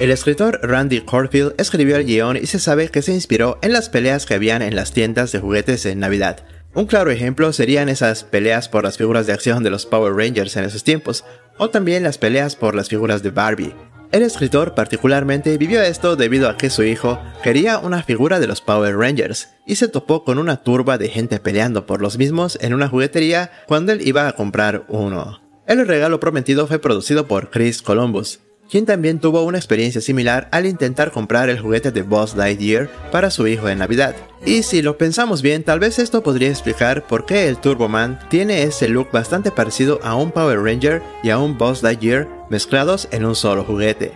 El 0.00 0.10
escritor 0.10 0.60
Randy 0.62 1.02
Corfield 1.02 1.52
escribió 1.58 1.96
el 1.96 2.06
guion 2.06 2.38
y 2.38 2.46
se 2.46 2.58
sabe 2.58 2.88
que 2.88 3.02
se 3.02 3.12
inspiró 3.12 3.58
en 3.60 3.74
las 3.74 3.90
peleas 3.90 4.24
que 4.24 4.32
habían 4.32 4.62
en 4.62 4.74
las 4.74 4.92
tiendas 4.92 5.30
de 5.30 5.40
juguetes 5.40 5.84
en 5.84 5.98
Navidad. 5.98 6.38
Un 6.72 6.86
claro 6.86 7.10
ejemplo 7.10 7.52
serían 7.52 7.90
esas 7.90 8.24
peleas 8.24 8.70
por 8.70 8.82
las 8.82 8.96
figuras 8.96 9.26
de 9.26 9.34
acción 9.34 9.62
de 9.62 9.68
los 9.68 9.84
Power 9.84 10.14
Rangers 10.14 10.56
en 10.56 10.64
esos 10.64 10.84
tiempos, 10.84 11.26
o 11.58 11.68
también 11.68 12.02
las 12.02 12.16
peleas 12.16 12.56
por 12.56 12.74
las 12.74 12.88
figuras 12.88 13.22
de 13.22 13.28
Barbie. 13.28 13.74
El 14.10 14.22
escritor 14.22 14.74
particularmente 14.74 15.58
vivió 15.58 15.82
esto 15.82 16.16
debido 16.16 16.48
a 16.48 16.56
que 16.56 16.70
su 16.70 16.82
hijo 16.82 17.20
quería 17.42 17.78
una 17.78 18.02
figura 18.02 18.40
de 18.40 18.46
los 18.46 18.62
Power 18.62 18.96
Rangers 18.96 19.50
y 19.66 19.76
se 19.76 19.88
topó 19.88 20.24
con 20.24 20.38
una 20.38 20.62
turba 20.62 20.96
de 20.96 21.10
gente 21.10 21.40
peleando 21.40 21.84
por 21.84 22.00
los 22.00 22.16
mismos 22.16 22.56
en 22.62 22.72
una 22.72 22.88
juguetería 22.88 23.50
cuando 23.68 23.92
él 23.92 24.00
iba 24.08 24.26
a 24.28 24.32
comprar 24.32 24.86
uno. 24.88 25.42
El 25.66 25.86
regalo 25.86 26.20
prometido 26.20 26.66
fue 26.66 26.78
producido 26.78 27.28
por 27.28 27.50
Chris 27.50 27.82
Columbus, 27.82 28.40
quien 28.70 28.86
también 28.86 29.18
tuvo 29.18 29.42
una 29.42 29.58
experiencia 29.58 30.00
similar 30.00 30.48
al 30.52 30.64
intentar 30.64 31.10
comprar 31.10 31.50
el 31.50 31.60
juguete 31.60 31.90
de 31.90 32.02
Buzz 32.02 32.36
Lightyear 32.36 32.88
para 33.10 33.30
su 33.30 33.46
hijo 33.48 33.68
en 33.68 33.78
Navidad. 33.78 34.14
Y 34.46 34.62
si 34.62 34.80
lo 34.80 34.96
pensamos 34.96 35.42
bien, 35.42 35.64
tal 35.64 35.80
vez 35.80 35.98
esto 35.98 36.22
podría 36.22 36.48
explicar 36.48 37.06
por 37.06 37.26
qué 37.26 37.48
el 37.48 37.58
Turboman 37.58 38.18
tiene 38.30 38.62
ese 38.62 38.88
look 38.88 39.10
bastante 39.10 39.50
parecido 39.50 40.00
a 40.02 40.14
un 40.14 40.30
Power 40.30 40.62
Ranger 40.62 41.02
y 41.22 41.30
a 41.30 41.38
un 41.38 41.58
Buzz 41.58 41.82
Lightyear 41.82 42.28
mezclados 42.48 43.08
en 43.10 43.24
un 43.24 43.34
solo 43.34 43.64
juguete. 43.64 44.12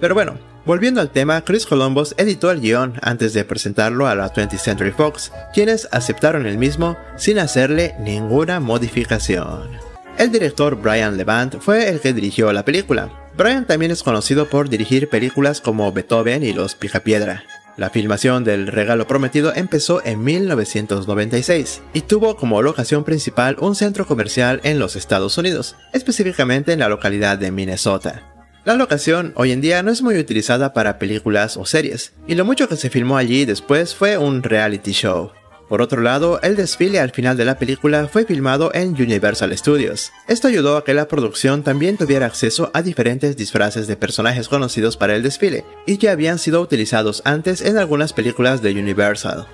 Pero 0.00 0.14
bueno, 0.14 0.34
volviendo 0.66 1.00
al 1.00 1.10
tema, 1.10 1.40
Chris 1.42 1.64
Columbus 1.64 2.14
editó 2.18 2.50
el 2.50 2.60
guion 2.60 2.94
antes 3.00 3.32
de 3.32 3.44
presentarlo 3.44 4.06
a 4.06 4.14
la 4.14 4.32
20th 4.32 4.58
Century 4.58 4.90
Fox, 4.90 5.32
quienes 5.54 5.88
aceptaron 5.92 6.46
el 6.46 6.58
mismo 6.58 6.96
sin 7.16 7.38
hacerle 7.38 7.94
ninguna 8.00 8.60
modificación. 8.60 9.87
El 10.18 10.32
director 10.32 10.74
Brian 10.74 11.16
Levant 11.16 11.60
fue 11.60 11.88
el 11.88 12.00
que 12.00 12.12
dirigió 12.12 12.52
la 12.52 12.64
película, 12.64 13.08
Brian 13.36 13.68
también 13.68 13.92
es 13.92 14.02
conocido 14.02 14.48
por 14.48 14.68
dirigir 14.68 15.08
películas 15.08 15.60
como 15.60 15.92
Beethoven 15.92 16.42
y 16.42 16.52
Los 16.52 16.74
Picapiedra. 16.74 17.44
La 17.76 17.90
filmación 17.90 18.42
del 18.42 18.66
Regalo 18.66 19.06
Prometido 19.06 19.54
empezó 19.54 20.04
en 20.04 20.24
1996 20.24 21.82
y 21.94 22.00
tuvo 22.00 22.36
como 22.36 22.60
locación 22.62 23.04
principal 23.04 23.56
un 23.60 23.76
centro 23.76 24.08
comercial 24.08 24.60
en 24.64 24.80
los 24.80 24.96
Estados 24.96 25.38
Unidos, 25.38 25.76
específicamente 25.92 26.72
en 26.72 26.80
la 26.80 26.88
localidad 26.88 27.38
de 27.38 27.52
Minnesota. 27.52 28.24
La 28.64 28.74
locación 28.74 29.32
hoy 29.36 29.52
en 29.52 29.60
día 29.60 29.84
no 29.84 29.92
es 29.92 30.02
muy 30.02 30.18
utilizada 30.18 30.72
para 30.72 30.98
películas 30.98 31.56
o 31.56 31.64
series, 31.64 32.12
y 32.26 32.34
lo 32.34 32.44
mucho 32.44 32.68
que 32.68 32.74
se 32.74 32.90
filmó 32.90 33.18
allí 33.18 33.44
después 33.44 33.94
fue 33.94 34.18
un 34.18 34.42
reality 34.42 34.90
show. 34.90 35.30
Por 35.68 35.82
otro 35.82 36.00
lado, 36.00 36.40
el 36.42 36.56
desfile 36.56 36.98
al 36.98 37.10
final 37.10 37.36
de 37.36 37.44
la 37.44 37.58
película 37.58 38.08
fue 38.08 38.24
filmado 38.24 38.70
en 38.72 38.90
Universal 38.90 39.56
Studios. 39.56 40.12
Esto 40.26 40.48
ayudó 40.48 40.78
a 40.78 40.84
que 40.84 40.94
la 40.94 41.08
producción 41.08 41.62
también 41.62 41.98
tuviera 41.98 42.24
acceso 42.24 42.70
a 42.72 42.80
diferentes 42.80 43.36
disfraces 43.36 43.86
de 43.86 43.96
personajes 43.96 44.48
conocidos 44.48 44.96
para 44.96 45.14
el 45.14 45.22
desfile, 45.22 45.64
y 45.86 45.98
que 45.98 46.08
habían 46.08 46.38
sido 46.38 46.62
utilizados 46.62 47.20
antes 47.26 47.60
en 47.60 47.76
algunas 47.76 48.14
películas 48.14 48.62
de 48.62 48.72
Universal. 48.72 49.46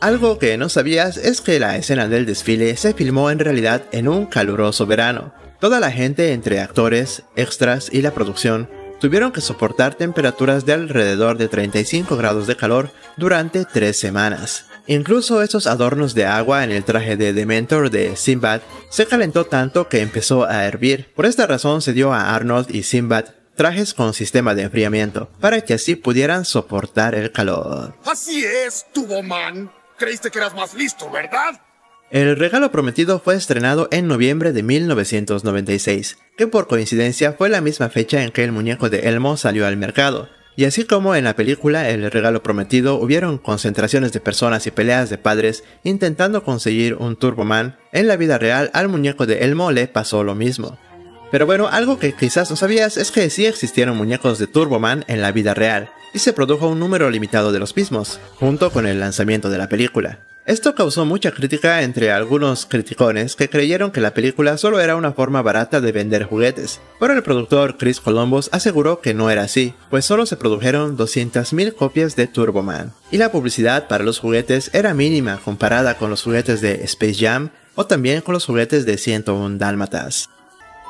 Algo 0.00 0.38
que 0.38 0.56
no 0.56 0.68
sabías 0.68 1.16
es 1.18 1.40
que 1.40 1.60
la 1.60 1.76
escena 1.76 2.08
del 2.08 2.26
desfile 2.26 2.76
se 2.76 2.94
filmó 2.94 3.30
en 3.30 3.38
realidad 3.38 3.84
en 3.92 4.08
un 4.08 4.26
caluroso 4.26 4.86
verano. 4.86 5.32
Toda 5.60 5.78
la 5.78 5.92
gente 5.92 6.32
entre 6.32 6.60
actores, 6.60 7.22
extras 7.36 7.90
y 7.92 8.02
la 8.02 8.12
producción 8.12 8.68
tuvieron 8.98 9.30
que 9.30 9.40
soportar 9.40 9.94
temperaturas 9.94 10.64
de 10.64 10.72
alrededor 10.72 11.36
de 11.36 11.48
35 11.48 12.16
grados 12.16 12.46
de 12.46 12.56
calor 12.56 12.90
durante 13.16 13.66
tres 13.66 13.98
semanas. 13.98 14.69
Incluso 14.90 15.40
esos 15.40 15.68
adornos 15.68 16.14
de 16.16 16.26
agua 16.26 16.64
en 16.64 16.72
el 16.72 16.82
traje 16.82 17.16
de 17.16 17.32
Dementor 17.32 17.90
de 17.90 18.16
Sinbad 18.16 18.60
se 18.88 19.06
calentó 19.06 19.46
tanto 19.46 19.88
que 19.88 20.00
empezó 20.00 20.46
a 20.46 20.64
hervir. 20.64 21.12
Por 21.14 21.26
esta 21.26 21.46
razón 21.46 21.80
se 21.80 21.92
dio 21.92 22.12
a 22.12 22.34
Arnold 22.34 22.74
y 22.74 22.82
Sinbad 22.82 23.26
trajes 23.54 23.94
con 23.94 24.14
sistema 24.14 24.56
de 24.56 24.62
enfriamiento, 24.62 25.30
para 25.38 25.60
que 25.60 25.74
así 25.74 25.94
pudieran 25.94 26.44
soportar 26.44 27.14
el 27.14 27.30
calor. 27.30 27.94
Así 28.04 28.44
es, 28.44 28.84
Tuboman. 28.92 29.70
Creíste 29.96 30.28
que 30.28 30.38
eras 30.38 30.56
más 30.56 30.74
listo, 30.74 31.08
¿verdad? 31.08 31.60
El 32.10 32.36
regalo 32.36 32.72
prometido 32.72 33.20
fue 33.20 33.36
estrenado 33.36 33.86
en 33.92 34.08
noviembre 34.08 34.52
de 34.52 34.64
1996, 34.64 36.18
que 36.36 36.48
por 36.48 36.66
coincidencia 36.66 37.34
fue 37.34 37.48
la 37.48 37.60
misma 37.60 37.90
fecha 37.90 38.24
en 38.24 38.32
que 38.32 38.42
el 38.42 38.50
muñeco 38.50 38.90
de 38.90 39.08
Elmo 39.08 39.36
salió 39.36 39.68
al 39.68 39.76
mercado, 39.76 40.28
y 40.56 40.64
así 40.64 40.84
como 40.84 41.14
en 41.14 41.24
la 41.24 41.36
película 41.36 41.88
El 41.88 42.10
regalo 42.10 42.42
prometido 42.42 42.96
hubieron 42.96 43.38
concentraciones 43.38 44.12
de 44.12 44.20
personas 44.20 44.66
y 44.66 44.70
peleas 44.70 45.10
de 45.10 45.18
padres 45.18 45.64
intentando 45.84 46.44
conseguir 46.44 46.94
un 46.94 47.16
Turboman, 47.16 47.76
en 47.92 48.08
la 48.08 48.16
vida 48.16 48.38
real 48.38 48.70
al 48.74 48.88
muñeco 48.88 49.26
de 49.26 49.44
Elmo 49.44 49.70
le 49.70 49.88
pasó 49.88 50.24
lo 50.24 50.34
mismo. 50.34 50.78
Pero 51.30 51.46
bueno, 51.46 51.68
algo 51.68 51.98
que 51.98 52.12
quizás 52.12 52.50
no 52.50 52.56
sabías 52.56 52.96
es 52.96 53.10
que 53.12 53.30
sí 53.30 53.46
existieron 53.46 53.96
muñecos 53.96 54.38
de 54.38 54.48
Turboman 54.48 55.04
en 55.06 55.20
la 55.20 55.30
vida 55.30 55.54
real, 55.54 55.90
y 56.12 56.18
se 56.18 56.32
produjo 56.32 56.68
un 56.68 56.80
número 56.80 57.08
limitado 57.10 57.52
de 57.52 57.60
los 57.60 57.76
mismos, 57.76 58.18
junto 58.38 58.70
con 58.70 58.86
el 58.86 58.98
lanzamiento 58.98 59.48
de 59.48 59.58
la 59.58 59.68
película. 59.68 60.18
Esto 60.46 60.74
causó 60.74 61.04
mucha 61.04 61.32
crítica 61.32 61.82
entre 61.82 62.10
algunos 62.10 62.64
criticones 62.64 63.36
que 63.36 63.50
creyeron 63.50 63.90
que 63.90 64.00
la 64.00 64.14
película 64.14 64.56
solo 64.56 64.80
era 64.80 64.96
una 64.96 65.12
forma 65.12 65.42
barata 65.42 65.82
de 65.82 65.92
vender 65.92 66.24
juguetes, 66.24 66.80
pero 66.98 67.12
el 67.12 67.22
productor 67.22 67.76
Chris 67.76 68.00
Columbus 68.00 68.48
aseguró 68.50 69.02
que 69.02 69.12
no 69.12 69.30
era 69.30 69.42
así, 69.42 69.74
pues 69.90 70.06
solo 70.06 70.24
se 70.24 70.38
produjeron 70.38 70.96
200.000 70.96 71.74
copias 71.74 72.16
de 72.16 72.26
Turboman, 72.26 72.94
y 73.10 73.18
la 73.18 73.30
publicidad 73.30 73.86
para 73.86 74.02
los 74.02 74.18
juguetes 74.18 74.70
era 74.72 74.94
mínima 74.94 75.38
comparada 75.44 75.98
con 75.98 76.08
los 76.08 76.22
juguetes 76.22 76.62
de 76.62 76.84
Space 76.84 77.16
Jam 77.20 77.50
o 77.74 77.84
también 77.84 78.22
con 78.22 78.32
los 78.32 78.46
juguetes 78.46 78.86
de 78.86 78.96
101 78.96 79.58
Dálmatas. 79.58 80.30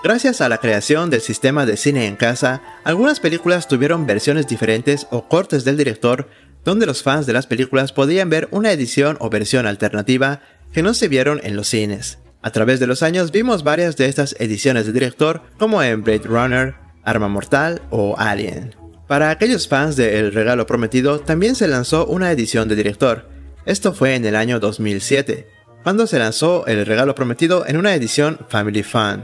Gracias 0.03 0.41
a 0.41 0.49
la 0.49 0.57
creación 0.57 1.11
del 1.11 1.21
sistema 1.21 1.67
de 1.67 1.77
cine 1.77 2.07
en 2.07 2.17
casa, 2.17 2.63
algunas 2.85 3.21
películas 3.21 3.69
tuvieron 3.69 4.07
versiones 4.07 4.47
diferentes 4.47 5.07
o 5.11 5.29
cortes 5.29 5.63
del 5.65 5.77
director 5.77 6.27
donde 6.64 6.87
los 6.87 7.03
fans 7.03 7.27
de 7.27 7.33
las 7.33 7.46
películas 7.46 7.92
podían 7.92 8.31
ver 8.31 8.49
una 8.51 8.73
edición 8.73 9.16
o 9.20 9.31
versión 9.31 9.66
alternativa 9.66 10.40
que 10.73 10.83
no 10.83 10.94
se 10.94 11.09
vieron 11.09 11.40
en 11.42 11.57
los 11.57 11.68
cines. 11.68 12.18
A 12.42 12.51
través 12.51 12.81
de 12.81 12.87
los 12.87 13.03
años 13.03 13.33
vimos 13.33 13.64
varias 13.64 13.96
de 13.96 14.07
estas 14.07 14.35
ediciones 14.38 14.87
de 14.87 14.92
director, 14.92 15.42
como 15.59 15.83
en 15.83 16.03
Blade 16.03 16.23
Runner, 16.25 16.75
Arma 17.05 17.29
Mortal 17.29 17.83
o 17.90 18.16
Alien. 18.18 18.75
Para 19.07 19.31
aquellos 19.31 19.68
fans 19.68 19.96
de 19.96 20.18
El 20.18 20.33
Regalo 20.33 20.66
Prometido 20.66 21.20
también 21.20 21.55
se 21.55 21.68
lanzó 21.68 22.07
una 22.07 22.31
edición 22.31 22.68
de 22.68 22.77
director. 22.77 23.29
Esto 23.66 23.92
fue 23.92 24.14
en 24.14 24.25
el 24.25 24.37
año 24.37 24.61
2007, 24.61 25.49
cuando 25.83 26.07
se 26.07 26.18
lanzó 26.18 26.66
El 26.66 26.87
Regalo 26.87 27.14
Prometido 27.14 27.66
en 27.66 27.77
una 27.77 27.94
edición 27.94 28.38
Family 28.49 28.83
Fun. 28.83 29.23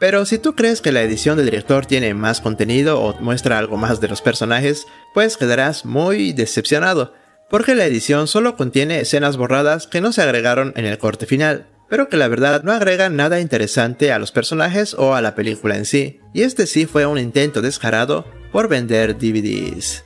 Pero 0.00 0.24
si 0.26 0.38
tú 0.38 0.54
crees 0.54 0.80
que 0.80 0.92
la 0.92 1.02
edición 1.02 1.36
del 1.36 1.46
director 1.46 1.84
tiene 1.86 2.14
más 2.14 2.40
contenido 2.40 3.00
o 3.00 3.18
muestra 3.20 3.58
algo 3.58 3.76
más 3.76 4.00
de 4.00 4.08
los 4.08 4.22
personajes, 4.22 4.86
pues 5.12 5.36
quedarás 5.36 5.84
muy 5.84 6.32
decepcionado, 6.32 7.14
porque 7.50 7.74
la 7.74 7.84
edición 7.84 8.28
solo 8.28 8.56
contiene 8.56 9.00
escenas 9.00 9.36
borradas 9.36 9.86
que 9.86 10.00
no 10.00 10.12
se 10.12 10.22
agregaron 10.22 10.72
en 10.76 10.84
el 10.84 10.98
corte 10.98 11.26
final. 11.26 11.66
pero 11.88 12.08
que 12.08 12.18
la 12.18 12.28
verdad 12.28 12.62
no 12.64 12.72
agrega 12.72 13.08
nada 13.08 13.40
interesante 13.40 14.12
a 14.12 14.18
los 14.18 14.30
personajes 14.30 14.94
o 14.94 15.14
a 15.14 15.22
la 15.22 15.34
película 15.34 15.76
en 15.76 15.86
sí, 15.86 16.20
y 16.34 16.42
este 16.42 16.66
sí 16.66 16.84
fue 16.84 17.06
un 17.06 17.18
intento 17.18 17.62
descarado 17.62 18.26
por 18.52 18.68
vender 18.68 19.16
DVDs. 19.16 20.04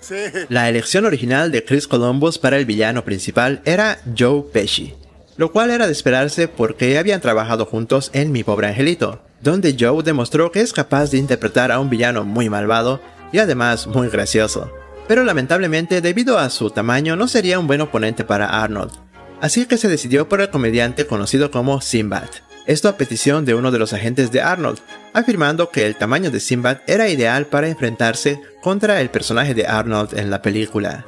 La 0.48 0.68
elección 0.68 1.04
original 1.04 1.50
de 1.50 1.64
Chris 1.64 1.88
Columbus 1.88 2.38
para 2.38 2.56
el 2.56 2.66
villano 2.66 3.04
principal 3.04 3.62
era 3.64 3.98
Joe 4.16 4.44
Pesci, 4.52 4.94
lo 5.36 5.50
cual 5.52 5.70
era 5.70 5.86
de 5.86 5.92
esperarse 5.92 6.48
porque 6.48 6.98
habían 6.98 7.20
trabajado 7.20 7.66
juntos 7.66 8.10
en 8.14 8.30
Mi 8.30 8.44
Pobre 8.44 8.68
Angelito, 8.68 9.22
donde 9.42 9.76
Joe 9.78 10.02
demostró 10.02 10.52
que 10.52 10.60
es 10.60 10.72
capaz 10.72 11.10
de 11.10 11.18
interpretar 11.18 11.72
a 11.72 11.80
un 11.80 11.90
villano 11.90 12.24
muy 12.24 12.48
malvado 12.48 13.00
y 13.32 13.38
además 13.38 13.86
muy 13.86 14.08
gracioso. 14.08 14.72
Pero 15.08 15.24
lamentablemente 15.24 16.00
debido 16.00 16.38
a 16.38 16.48
su 16.48 16.70
tamaño 16.70 17.16
no 17.16 17.28
sería 17.28 17.58
un 17.58 17.66
buen 17.66 17.80
oponente 17.80 18.24
para 18.24 18.62
Arnold, 18.62 18.92
así 19.40 19.66
que 19.66 19.76
se 19.76 19.88
decidió 19.88 20.28
por 20.28 20.40
el 20.40 20.50
comediante 20.50 21.06
conocido 21.06 21.50
como 21.50 21.80
Sinbad. 21.80 22.28
Esto 22.64 22.88
a 22.88 22.96
petición 22.96 23.44
de 23.44 23.54
uno 23.54 23.72
de 23.72 23.80
los 23.80 23.92
agentes 23.92 24.30
de 24.30 24.40
Arnold, 24.40 24.78
afirmando 25.12 25.70
que 25.70 25.84
el 25.84 25.96
tamaño 25.96 26.30
de 26.30 26.38
Sinbad 26.38 26.78
era 26.86 27.08
ideal 27.08 27.46
para 27.46 27.68
enfrentarse 27.68 28.40
contra 28.62 29.00
el 29.00 29.10
personaje 29.10 29.52
de 29.52 29.66
Arnold 29.66 30.16
en 30.16 30.30
la 30.30 30.42
película. 30.42 31.04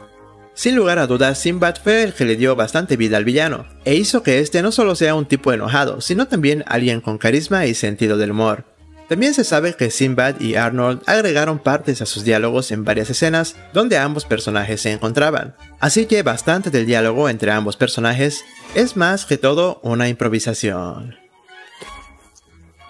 Sin 0.54 0.76
lugar 0.76 1.00
a 1.00 1.08
dudas, 1.08 1.38
Sinbad 1.40 1.76
fue 1.82 2.04
el 2.04 2.14
que 2.14 2.24
le 2.24 2.36
dio 2.36 2.54
bastante 2.54 2.96
vida 2.96 3.16
al 3.16 3.24
villano, 3.24 3.66
e 3.84 3.96
hizo 3.96 4.22
que 4.22 4.38
este 4.38 4.62
no 4.62 4.70
solo 4.70 4.94
sea 4.94 5.16
un 5.16 5.26
tipo 5.26 5.52
enojado, 5.52 6.00
sino 6.00 6.28
también 6.28 6.62
alguien 6.68 7.00
con 7.00 7.18
carisma 7.18 7.66
y 7.66 7.74
sentido 7.74 8.16
del 8.16 8.30
humor. 8.30 8.64
También 9.08 9.34
se 9.34 9.44
sabe 9.44 9.74
que 9.74 9.90
Sinbad 9.90 10.40
y 10.40 10.54
Arnold 10.54 11.02
agregaron 11.06 11.58
partes 11.58 12.00
a 12.00 12.06
sus 12.06 12.24
diálogos 12.24 12.70
en 12.70 12.84
varias 12.84 13.10
escenas 13.10 13.56
donde 13.72 13.98
ambos 13.98 14.24
personajes 14.24 14.80
se 14.80 14.92
encontraban, 14.92 15.56
así 15.80 16.06
que 16.06 16.22
bastante 16.22 16.70
del 16.70 16.86
diálogo 16.86 17.28
entre 17.28 17.50
ambos 17.50 17.76
personajes 17.76 18.44
es 18.74 18.96
más 18.96 19.26
que 19.26 19.36
todo 19.36 19.80
una 19.82 20.08
improvisación. 20.08 21.16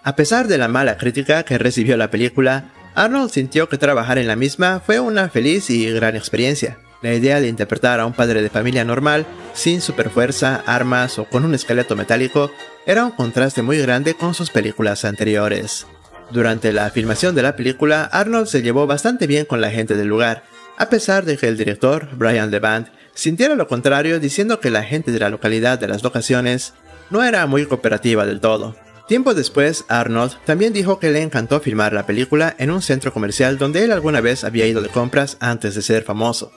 A 0.04 0.16
pesar 0.16 0.48
de 0.48 0.58
la 0.58 0.68
mala 0.68 0.98
crítica 0.98 1.44
que 1.44 1.56
recibió 1.56 1.96
la 1.96 2.10
película, 2.10 2.72
Arnold 2.94 3.30
sintió 3.30 3.70
que 3.70 3.78
trabajar 3.78 4.18
en 4.18 4.28
la 4.28 4.36
misma 4.36 4.80
fue 4.84 5.00
una 5.00 5.30
feliz 5.30 5.70
y 5.70 5.90
gran 5.90 6.14
experiencia. 6.14 6.78
La 7.04 7.12
idea 7.12 7.38
de 7.38 7.48
interpretar 7.48 8.00
a 8.00 8.06
un 8.06 8.14
padre 8.14 8.40
de 8.40 8.48
familia 8.48 8.82
normal, 8.82 9.26
sin 9.52 9.82
superfuerza, 9.82 10.62
armas 10.64 11.18
o 11.18 11.26
con 11.26 11.44
un 11.44 11.54
esqueleto 11.54 11.96
metálico, 11.96 12.50
era 12.86 13.04
un 13.04 13.10
contraste 13.10 13.60
muy 13.60 13.76
grande 13.76 14.14
con 14.14 14.32
sus 14.32 14.48
películas 14.48 15.04
anteriores. 15.04 15.86
Durante 16.30 16.72
la 16.72 16.88
filmación 16.88 17.34
de 17.34 17.42
la 17.42 17.56
película, 17.56 18.04
Arnold 18.04 18.46
se 18.46 18.62
llevó 18.62 18.86
bastante 18.86 19.26
bien 19.26 19.44
con 19.44 19.60
la 19.60 19.70
gente 19.70 19.96
del 19.96 20.08
lugar, 20.08 20.44
a 20.78 20.88
pesar 20.88 21.26
de 21.26 21.36
que 21.36 21.46
el 21.46 21.58
director, 21.58 22.08
Brian 22.16 22.50
Levant, 22.50 22.88
sintiera 23.12 23.54
lo 23.54 23.68
contrario 23.68 24.18
diciendo 24.18 24.58
que 24.58 24.70
la 24.70 24.82
gente 24.82 25.12
de 25.12 25.18
la 25.18 25.28
localidad 25.28 25.78
de 25.78 25.88
las 25.88 26.02
locaciones 26.02 26.72
no 27.10 27.22
era 27.22 27.46
muy 27.46 27.66
cooperativa 27.66 28.24
del 28.24 28.40
todo. 28.40 28.76
Tiempo 29.08 29.34
después, 29.34 29.84
Arnold 29.88 30.38
también 30.46 30.72
dijo 30.72 30.98
que 30.98 31.10
le 31.10 31.20
encantó 31.20 31.60
filmar 31.60 31.92
la 31.92 32.06
película 32.06 32.56
en 32.58 32.70
un 32.70 32.80
centro 32.80 33.12
comercial 33.12 33.58
donde 33.58 33.84
él 33.84 33.92
alguna 33.92 34.22
vez 34.22 34.42
había 34.42 34.66
ido 34.66 34.80
de 34.80 34.88
compras 34.88 35.36
antes 35.40 35.74
de 35.74 35.82
ser 35.82 36.02
famoso. 36.02 36.50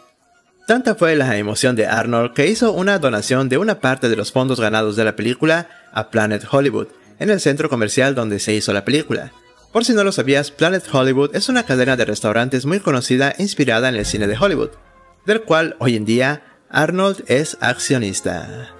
Tanta 0.68 0.96
fue 0.96 1.16
la 1.16 1.38
emoción 1.38 1.78
de 1.78 1.88
Arnold 1.88 2.34
que 2.34 2.48
hizo 2.48 2.74
una 2.74 3.00
donación 3.00 3.48
de 3.48 3.58
una 3.58 3.80
parte 3.80 4.10
de 4.10 4.18
los 4.18 4.34
fondos 4.34 4.60
ganados 4.60 4.98
de 4.98 5.06
la 5.06 5.16
película 5.16 5.70
a 5.94 6.10
Planet 6.10 6.46
Hollywood, 6.52 6.90
en 7.20 7.30
el 7.30 7.40
centro 7.40 7.70
comercial 7.70 8.16
donde 8.16 8.38
se 8.40 8.54
hizo 8.54 8.74
la 8.74 8.84
película. 8.84 9.32
Por 9.72 9.86
si 9.86 9.94
no 9.94 10.04
lo 10.04 10.12
sabías, 10.12 10.52
Planet 10.52 10.84
Hollywood 10.92 11.34
es 11.38 11.48
una 11.48 11.64
cadena 11.64 11.96
de 11.96 12.04
restaurantes 12.04 12.66
muy 12.66 12.82
conocida 12.82 13.34
inspirada 13.38 13.88
en 13.88 13.96
el 13.96 14.06
cine 14.06 14.28
de 14.28 14.38
Hollywood, 14.38 14.72
del 15.26 15.44
cual 15.44 15.78
hoy 15.80 15.96
en 15.96 16.04
día 16.04 16.44
Arnold 16.70 17.24
es 17.28 17.58
accionista. 17.62 18.76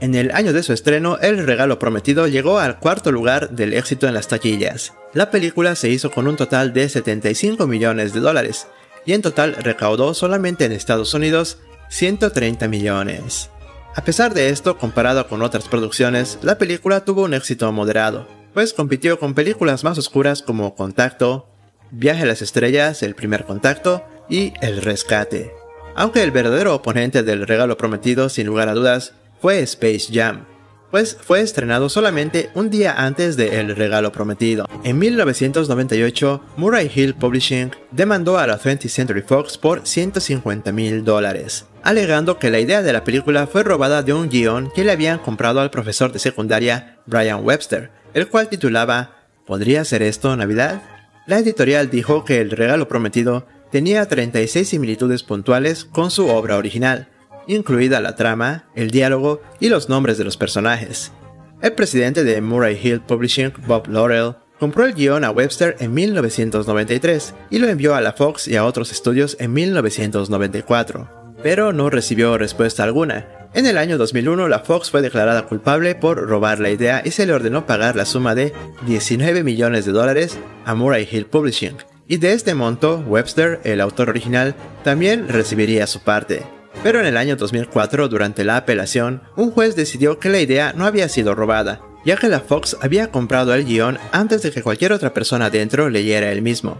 En 0.00 0.14
el 0.14 0.30
año 0.30 0.54
de 0.54 0.62
su 0.62 0.72
estreno, 0.72 1.18
El 1.18 1.46
Regalo 1.46 1.78
Prometido 1.78 2.26
llegó 2.26 2.58
al 2.58 2.78
cuarto 2.78 3.12
lugar 3.12 3.50
del 3.50 3.74
éxito 3.74 4.08
en 4.08 4.14
las 4.14 4.28
taquillas. 4.28 4.94
La 5.12 5.30
película 5.30 5.74
se 5.74 5.90
hizo 5.90 6.10
con 6.10 6.26
un 6.26 6.36
total 6.36 6.72
de 6.72 6.88
75 6.88 7.66
millones 7.66 8.14
de 8.14 8.20
dólares, 8.20 8.66
y 9.06 9.12
en 9.12 9.22
total 9.22 9.54
recaudó 9.54 10.14
solamente 10.14 10.64
en 10.64 10.72
Estados 10.72 11.14
Unidos 11.14 11.58
130 11.88 12.68
millones. 12.68 13.50
A 13.94 14.04
pesar 14.04 14.34
de 14.34 14.50
esto, 14.50 14.78
comparado 14.78 15.26
con 15.26 15.42
otras 15.42 15.68
producciones, 15.68 16.38
la 16.42 16.58
película 16.58 17.04
tuvo 17.04 17.22
un 17.22 17.34
éxito 17.34 17.70
moderado, 17.72 18.28
pues 18.54 18.72
compitió 18.72 19.18
con 19.18 19.34
películas 19.34 19.84
más 19.84 19.98
oscuras 19.98 20.42
como 20.42 20.74
Contacto, 20.74 21.46
Viaje 21.90 22.22
a 22.22 22.26
las 22.26 22.40
Estrellas, 22.40 23.02
El 23.02 23.16
Primer 23.16 23.44
Contacto 23.44 24.04
y 24.28 24.52
El 24.60 24.80
Rescate. 24.80 25.52
Aunque 25.96 26.22
el 26.22 26.30
verdadero 26.30 26.74
oponente 26.74 27.24
del 27.24 27.48
regalo 27.48 27.76
prometido, 27.76 28.28
sin 28.28 28.46
lugar 28.46 28.68
a 28.68 28.74
dudas, 28.74 29.12
fue 29.40 29.60
Space 29.60 30.06
Jam, 30.12 30.46
pues 30.90 31.16
fue 31.20 31.40
estrenado 31.40 31.88
solamente 31.88 32.50
un 32.54 32.70
día 32.70 32.94
antes 32.96 33.36
de 33.36 33.60
El 33.60 33.76
Regalo 33.76 34.12
Prometido. 34.12 34.66
En 34.84 34.98
1998, 34.98 36.42
Murray 36.56 36.90
Hill 36.94 37.14
Publishing 37.14 37.70
demandó 37.90 38.38
a 38.38 38.46
la 38.46 38.58
20th 38.58 38.88
Century 38.88 39.22
Fox 39.22 39.56
por 39.56 39.86
150 39.86 40.72
mil 40.72 41.04
dólares, 41.04 41.66
alegando 41.82 42.38
que 42.38 42.50
la 42.50 42.60
idea 42.60 42.82
de 42.82 42.92
la 42.92 43.04
película 43.04 43.46
fue 43.46 43.62
robada 43.62 44.02
de 44.02 44.12
un 44.12 44.28
guion 44.28 44.70
que 44.74 44.84
le 44.84 44.92
habían 44.92 45.18
comprado 45.18 45.60
al 45.60 45.70
profesor 45.70 46.12
de 46.12 46.18
secundaria 46.18 46.98
Brian 47.06 47.44
Webster, 47.44 47.90
el 48.14 48.28
cual 48.28 48.48
titulaba 48.48 49.16
¿Podría 49.46 49.84
ser 49.84 50.02
esto 50.02 50.36
Navidad? 50.36 50.82
La 51.26 51.38
editorial 51.38 51.90
dijo 51.90 52.24
que 52.24 52.40
El 52.40 52.50
Regalo 52.50 52.88
Prometido 52.88 53.46
tenía 53.70 54.06
36 54.06 54.68
similitudes 54.68 55.22
puntuales 55.22 55.84
con 55.84 56.10
su 56.10 56.28
obra 56.28 56.56
original, 56.56 57.08
incluida 57.54 58.00
la 58.00 58.16
trama, 58.16 58.64
el 58.74 58.90
diálogo 58.90 59.42
y 59.58 59.68
los 59.68 59.88
nombres 59.88 60.18
de 60.18 60.24
los 60.24 60.36
personajes. 60.36 61.12
El 61.60 61.72
presidente 61.72 62.24
de 62.24 62.40
Murray 62.40 62.78
Hill 62.82 63.00
Publishing, 63.00 63.52
Bob 63.66 63.88
Laurel, 63.88 64.36
compró 64.58 64.84
el 64.84 64.94
guion 64.94 65.24
a 65.24 65.30
Webster 65.30 65.76
en 65.80 65.92
1993 65.92 67.34
y 67.50 67.58
lo 67.58 67.68
envió 67.68 67.94
a 67.94 68.00
la 68.00 68.12
Fox 68.12 68.46
y 68.46 68.56
a 68.56 68.64
otros 68.64 68.92
estudios 68.92 69.36
en 69.40 69.52
1994, 69.52 71.34
pero 71.42 71.72
no 71.72 71.90
recibió 71.90 72.38
respuesta 72.38 72.84
alguna. 72.84 73.26
En 73.52 73.66
el 73.66 73.78
año 73.78 73.98
2001 73.98 74.48
la 74.48 74.60
Fox 74.60 74.90
fue 74.90 75.02
declarada 75.02 75.46
culpable 75.46 75.94
por 75.96 76.18
robar 76.28 76.60
la 76.60 76.70
idea 76.70 77.02
y 77.04 77.10
se 77.10 77.26
le 77.26 77.32
ordenó 77.32 77.66
pagar 77.66 77.96
la 77.96 78.04
suma 78.04 78.34
de 78.34 78.52
19 78.86 79.42
millones 79.42 79.84
de 79.86 79.92
dólares 79.92 80.38
a 80.64 80.74
Murray 80.74 81.08
Hill 81.10 81.26
Publishing, 81.26 81.76
y 82.06 82.18
de 82.18 82.32
este 82.32 82.54
monto 82.54 83.04
Webster, 83.06 83.60
el 83.64 83.80
autor 83.80 84.08
original, 84.08 84.54
también 84.84 85.28
recibiría 85.28 85.86
su 85.86 86.00
parte. 86.00 86.42
Pero 86.82 87.00
en 87.00 87.06
el 87.06 87.16
año 87.16 87.36
2004, 87.36 88.08
durante 88.08 88.44
la 88.44 88.56
apelación, 88.56 89.22
un 89.36 89.50
juez 89.50 89.76
decidió 89.76 90.18
que 90.18 90.28
la 90.28 90.40
idea 90.40 90.72
no 90.74 90.86
había 90.86 91.08
sido 91.08 91.34
robada, 91.34 91.80
ya 92.04 92.16
que 92.16 92.28
la 92.28 92.40
Fox 92.40 92.76
había 92.80 93.10
comprado 93.10 93.54
el 93.54 93.64
guion 93.64 93.98
antes 94.12 94.42
de 94.42 94.50
que 94.50 94.62
cualquier 94.62 94.92
otra 94.92 95.12
persona 95.12 95.50
dentro 95.50 95.90
leyera 95.90 96.32
el 96.32 96.42
mismo. 96.42 96.78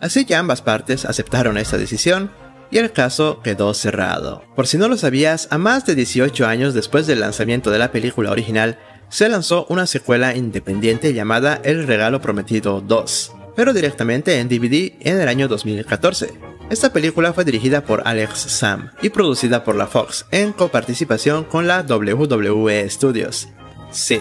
Así 0.00 0.24
que 0.24 0.34
ambas 0.34 0.62
partes 0.62 1.04
aceptaron 1.04 1.58
esta 1.58 1.78
decisión 1.78 2.30
y 2.70 2.78
el 2.78 2.92
caso 2.92 3.40
quedó 3.42 3.72
cerrado. 3.74 4.42
Por 4.56 4.66
si 4.66 4.76
no 4.78 4.88
lo 4.88 4.96
sabías, 4.96 5.48
a 5.50 5.58
más 5.58 5.86
de 5.86 5.94
18 5.94 6.46
años 6.46 6.74
después 6.74 7.06
del 7.06 7.20
lanzamiento 7.20 7.70
de 7.70 7.78
la 7.78 7.92
película 7.92 8.30
original, 8.30 8.78
se 9.08 9.28
lanzó 9.28 9.66
una 9.68 9.86
secuela 9.86 10.34
independiente 10.34 11.14
llamada 11.14 11.60
El 11.62 11.86
Regalo 11.86 12.20
Prometido 12.20 12.80
2, 12.80 13.32
pero 13.54 13.72
directamente 13.72 14.40
en 14.40 14.48
DVD 14.48 14.94
en 15.00 15.20
el 15.20 15.28
año 15.28 15.46
2014. 15.46 16.45
Esta 16.68 16.92
película 16.92 17.32
fue 17.32 17.44
dirigida 17.44 17.82
por 17.82 18.02
Alex 18.06 18.38
Sam 18.38 18.90
y 19.00 19.10
producida 19.10 19.62
por 19.62 19.76
la 19.76 19.86
Fox 19.86 20.26
en 20.32 20.52
coparticipación 20.52 21.44
con 21.44 21.68
la 21.68 21.82
WWE 21.82 22.90
Studios. 22.90 23.48
Sí, 23.92 24.20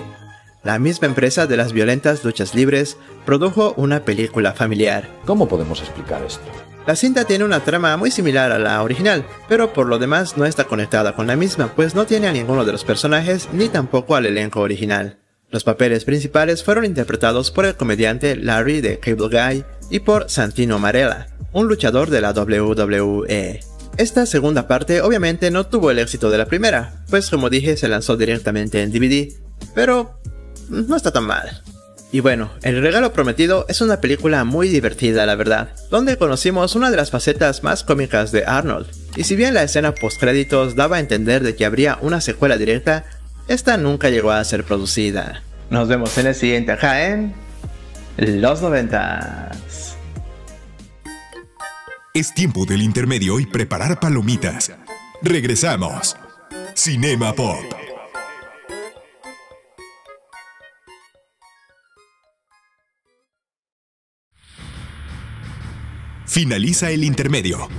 la 0.63 0.77
misma 0.77 1.07
empresa 1.07 1.47
de 1.47 1.57
las 1.57 1.73
violentas 1.73 2.23
luchas 2.23 2.53
libres 2.53 2.97
produjo 3.25 3.73
una 3.77 4.01
película 4.05 4.53
familiar. 4.53 5.09
¿Cómo 5.25 5.47
podemos 5.47 5.79
explicar 5.79 6.23
esto? 6.23 6.43
La 6.85 6.95
cinta 6.95 7.25
tiene 7.25 7.45
una 7.45 7.61
trama 7.61 7.97
muy 7.97 8.11
similar 8.11 8.51
a 8.51 8.59
la 8.59 8.83
original, 8.83 9.25
pero 9.49 9.73
por 9.73 9.87
lo 9.87 9.97
demás 9.97 10.37
no 10.37 10.45
está 10.45 10.65
conectada 10.65 11.15
con 11.15 11.25
la 11.25 11.35
misma, 11.35 11.73
pues 11.75 11.95
no 11.95 12.05
tiene 12.05 12.27
a 12.27 12.31
ninguno 12.31 12.63
de 12.63 12.73
los 12.73 12.85
personajes 12.85 13.49
ni 13.53 13.69
tampoco 13.69 14.15
al 14.15 14.27
elenco 14.27 14.61
original. 14.61 15.17
Los 15.51 15.63
papeles 15.63 16.05
principales 16.05 16.63
fueron 16.63 16.85
interpretados 16.85 17.51
por 17.51 17.65
el 17.65 17.75
comediante 17.75 18.35
Larry 18.35 18.81
de 18.81 18.99
Cable 18.99 19.29
Guy 19.29 19.63
y 19.89 19.99
por 19.99 20.29
Santino 20.29 20.79
Marella, 20.79 21.27
un 21.53 21.67
luchador 21.67 22.09
de 22.09 22.21
la 22.21 22.31
WWE. 22.31 23.59
Esta 23.97 24.25
segunda 24.25 24.67
parte 24.67 25.01
obviamente 25.01 25.51
no 25.51 25.67
tuvo 25.67 25.91
el 25.91 25.99
éxito 25.99 26.29
de 26.29 26.37
la 26.37 26.47
primera, 26.47 27.05
pues 27.09 27.29
como 27.29 27.49
dije 27.49 27.77
se 27.77 27.87
lanzó 27.87 28.17
directamente 28.17 28.81
en 28.81 28.91
DVD, 28.91 29.31
pero 29.73 30.19
no 30.69 30.95
está 30.95 31.11
tan 31.11 31.25
mal. 31.25 31.61
Y 32.11 32.21
bueno, 32.21 32.49
El 32.61 32.81
Regalo 32.81 33.13
Prometido 33.13 33.65
es 33.67 33.81
una 33.81 33.99
película 33.99 34.43
muy 34.45 34.69
divertida, 34.69 35.25
la 35.25 35.35
verdad, 35.35 35.69
donde 35.91 36.17
conocimos 36.17 36.75
una 36.75 36.89
de 36.89 36.97
las 36.97 37.11
facetas 37.11 37.63
más 37.63 37.83
cómicas 37.83 38.31
de 38.31 38.45
Arnold. 38.45 38.87
Y 39.15 39.23
si 39.25 39.35
bien 39.35 39.53
la 39.53 39.63
escena 39.63 39.93
post 39.93 40.19
créditos 40.19 40.75
daba 40.75 40.97
a 40.97 40.99
entender 40.99 41.43
de 41.43 41.55
que 41.55 41.65
habría 41.65 41.97
una 42.01 42.21
secuela 42.21 42.57
directa, 42.57 43.05
esta 43.47 43.77
nunca 43.77 44.09
llegó 44.09 44.31
a 44.31 44.43
ser 44.43 44.63
producida. 44.63 45.43
Nos 45.69 45.87
vemos 45.87 46.17
en 46.17 46.27
el 46.27 46.35
siguiente 46.35 46.71
acá 46.71 47.07
en 47.07 47.33
los 48.17 48.61
noventas. 48.61 49.95
Es 52.13 52.33
tiempo 52.33 52.65
del 52.65 52.81
intermedio 52.81 53.39
y 53.39 53.45
preparar 53.45 53.99
palomitas. 53.99 54.71
Regresamos. 55.21 56.15
Cinema 56.73 57.33
Pop. 57.33 57.57
Finaliza 66.25 66.89
el 66.89 67.03
intermedio. 67.03 67.69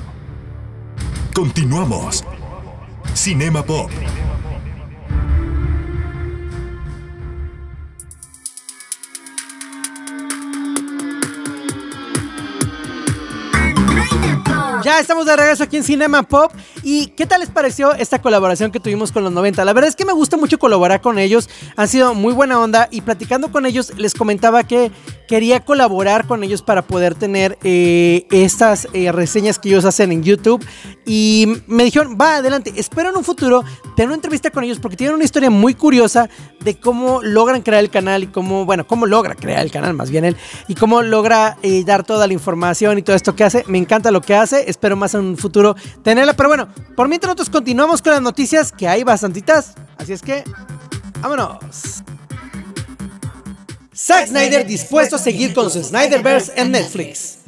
Continuamos. 1.34 2.24
Cinema 3.14 3.62
Pop. 3.64 3.90
Ya 14.86 15.00
estamos 15.00 15.26
de 15.26 15.34
regreso 15.34 15.64
aquí 15.64 15.78
en 15.78 15.82
Cinema 15.82 16.22
Pop. 16.22 16.52
¿Y 16.84 17.08
qué 17.08 17.26
tal 17.26 17.40
les 17.40 17.50
pareció 17.50 17.92
esta 17.94 18.22
colaboración 18.22 18.70
que 18.70 18.78
tuvimos 18.78 19.10
con 19.10 19.24
los 19.24 19.32
90? 19.32 19.64
La 19.64 19.72
verdad 19.72 19.88
es 19.88 19.96
que 19.96 20.04
me 20.04 20.12
gusta 20.12 20.36
mucho 20.36 20.60
colaborar 20.60 21.00
con 21.00 21.18
ellos. 21.18 21.50
Han 21.74 21.88
sido 21.88 22.14
muy 22.14 22.32
buena 22.32 22.60
onda. 22.60 22.86
Y 22.92 23.00
platicando 23.00 23.50
con 23.50 23.66
ellos, 23.66 23.92
les 23.96 24.14
comentaba 24.14 24.62
que 24.62 24.92
quería 25.26 25.64
colaborar 25.64 26.26
con 26.26 26.44
ellos 26.44 26.62
para 26.62 26.82
poder 26.82 27.14
tener 27.14 27.58
eh, 27.62 28.26
estas 28.30 28.88
eh, 28.92 29.12
reseñas 29.12 29.58
que 29.58 29.68
ellos 29.68 29.84
hacen 29.84 30.12
en 30.12 30.22
YouTube. 30.22 30.64
Y 31.04 31.46
me 31.66 31.84
dijeron, 31.84 32.16
va 32.20 32.36
adelante. 32.36 32.72
Espero 32.76 33.10
en 33.10 33.16
un 33.16 33.24
futuro 33.24 33.64
tener 33.94 34.08
una 34.08 34.16
entrevista 34.16 34.50
con 34.50 34.64
ellos 34.64 34.78
porque 34.78 34.96
tienen 34.96 35.14
una 35.14 35.24
historia 35.24 35.50
muy 35.50 35.74
curiosa 35.74 36.28
de 36.60 36.78
cómo 36.78 37.22
logran 37.22 37.62
crear 37.62 37.82
el 37.82 37.90
canal 37.90 38.24
y 38.24 38.26
cómo, 38.28 38.64
bueno, 38.64 38.86
cómo 38.86 39.06
logra 39.06 39.34
crear 39.34 39.60
el 39.60 39.70
canal, 39.70 39.94
más 39.94 40.10
bien 40.10 40.24
él, 40.24 40.36
y 40.68 40.74
cómo 40.74 41.02
logra 41.02 41.58
eh, 41.62 41.84
dar 41.84 42.04
toda 42.04 42.26
la 42.26 42.32
información 42.32 42.98
y 42.98 43.02
todo 43.02 43.14
esto 43.16 43.34
que 43.36 43.44
hace. 43.44 43.64
Me 43.68 43.78
encanta 43.78 44.10
lo 44.10 44.20
que 44.20 44.34
hace 44.34 44.68
espero 44.68 44.96
más 44.96 45.14
en 45.14 45.20
un 45.20 45.36
futuro 45.36 45.76
tenerla. 46.02 46.34
Pero 46.34 46.48
bueno, 46.48 46.68
por 46.94 47.08
mientras 47.08 47.30
nosotros 47.30 47.50
continuamos 47.50 48.02
con 48.02 48.12
las 48.12 48.22
noticias, 48.22 48.72
que 48.72 48.88
hay 48.88 49.04
bastantitas. 49.04 49.74
Así 49.98 50.12
es 50.12 50.22
que, 50.22 50.44
vámonos. 51.20 52.02
Zack 54.06 54.28
Snyder 54.28 54.64
dispuesto 54.64 55.16
a 55.16 55.18
seguir 55.18 55.52
con 55.52 55.68
su 55.68 55.82
Snyderverse 55.82 56.52
en 56.54 56.70
Netflix. 56.70 57.38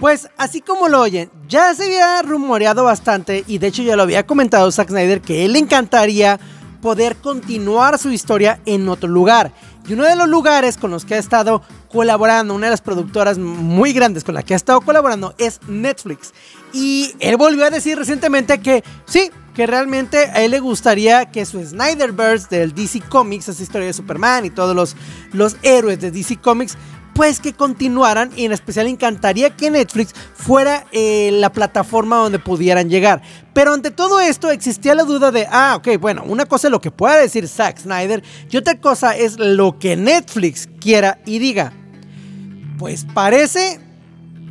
Pues 0.00 0.28
así 0.36 0.60
como 0.60 0.88
lo 0.88 1.00
oyen, 1.00 1.30
ya 1.48 1.72
se 1.76 1.84
había 1.84 2.22
rumoreado 2.22 2.82
bastante 2.82 3.44
y 3.46 3.58
de 3.58 3.68
hecho 3.68 3.84
ya 3.84 3.94
lo 3.94 4.02
había 4.02 4.26
comentado 4.26 4.72
Zack 4.72 4.88
Snyder 4.88 5.20
que 5.20 5.44
él 5.44 5.52
le 5.52 5.60
encantaría 5.60 6.40
poder 6.82 7.14
continuar 7.18 8.00
su 8.00 8.10
historia 8.10 8.60
en 8.66 8.88
otro 8.88 9.08
lugar. 9.08 9.52
Y 9.88 9.92
uno 9.92 10.06
de 10.06 10.16
los 10.16 10.28
lugares 10.28 10.76
con 10.76 10.90
los 10.90 11.04
que 11.04 11.14
ha 11.14 11.18
estado 11.18 11.62
colaborando, 11.88 12.52
una 12.52 12.66
de 12.66 12.72
las 12.72 12.80
productoras 12.80 13.38
muy 13.38 13.92
grandes 13.92 14.24
con 14.24 14.34
la 14.34 14.42
que 14.42 14.54
ha 14.54 14.56
estado 14.56 14.80
colaborando 14.80 15.36
es 15.38 15.60
Netflix. 15.68 16.34
Y 16.72 17.12
él 17.20 17.36
volvió 17.36 17.64
a 17.64 17.70
decir 17.70 17.96
recientemente 17.96 18.60
que 18.60 18.82
sí, 19.06 19.30
que 19.58 19.66
realmente 19.66 20.18
a 20.18 20.40
él 20.42 20.52
le 20.52 20.60
gustaría 20.60 21.32
que 21.32 21.44
su 21.44 21.60
Snyderverse 21.60 22.46
del 22.48 22.72
DC 22.76 23.00
Comics, 23.08 23.48
esa 23.48 23.60
historia 23.60 23.88
de 23.88 23.92
Superman 23.92 24.44
y 24.44 24.50
todos 24.50 24.76
los, 24.76 24.94
los 25.32 25.56
héroes 25.62 25.98
de 25.98 26.12
DC 26.12 26.36
Comics, 26.36 26.78
pues 27.12 27.40
que 27.40 27.52
continuaran 27.52 28.30
y 28.36 28.44
en 28.44 28.52
especial 28.52 28.86
encantaría 28.86 29.56
que 29.56 29.72
Netflix 29.72 30.14
fuera 30.32 30.86
eh, 30.92 31.30
la 31.32 31.50
plataforma 31.50 32.18
donde 32.18 32.38
pudieran 32.38 32.88
llegar. 32.88 33.20
Pero 33.52 33.72
ante 33.72 33.90
todo 33.90 34.20
esto 34.20 34.52
existía 34.52 34.94
la 34.94 35.02
duda 35.02 35.32
de, 35.32 35.48
ah, 35.50 35.74
ok, 35.76 35.98
bueno, 35.98 36.22
una 36.24 36.46
cosa 36.46 36.68
es 36.68 36.70
lo 36.70 36.80
que 36.80 36.92
pueda 36.92 37.16
decir 37.16 37.48
Zack 37.48 37.80
Snyder 37.80 38.22
y 38.48 38.58
otra 38.58 38.80
cosa 38.80 39.16
es 39.16 39.40
lo 39.40 39.76
que 39.80 39.96
Netflix 39.96 40.68
quiera 40.78 41.18
y 41.26 41.40
diga. 41.40 41.72
Pues 42.78 43.04
parece 43.12 43.80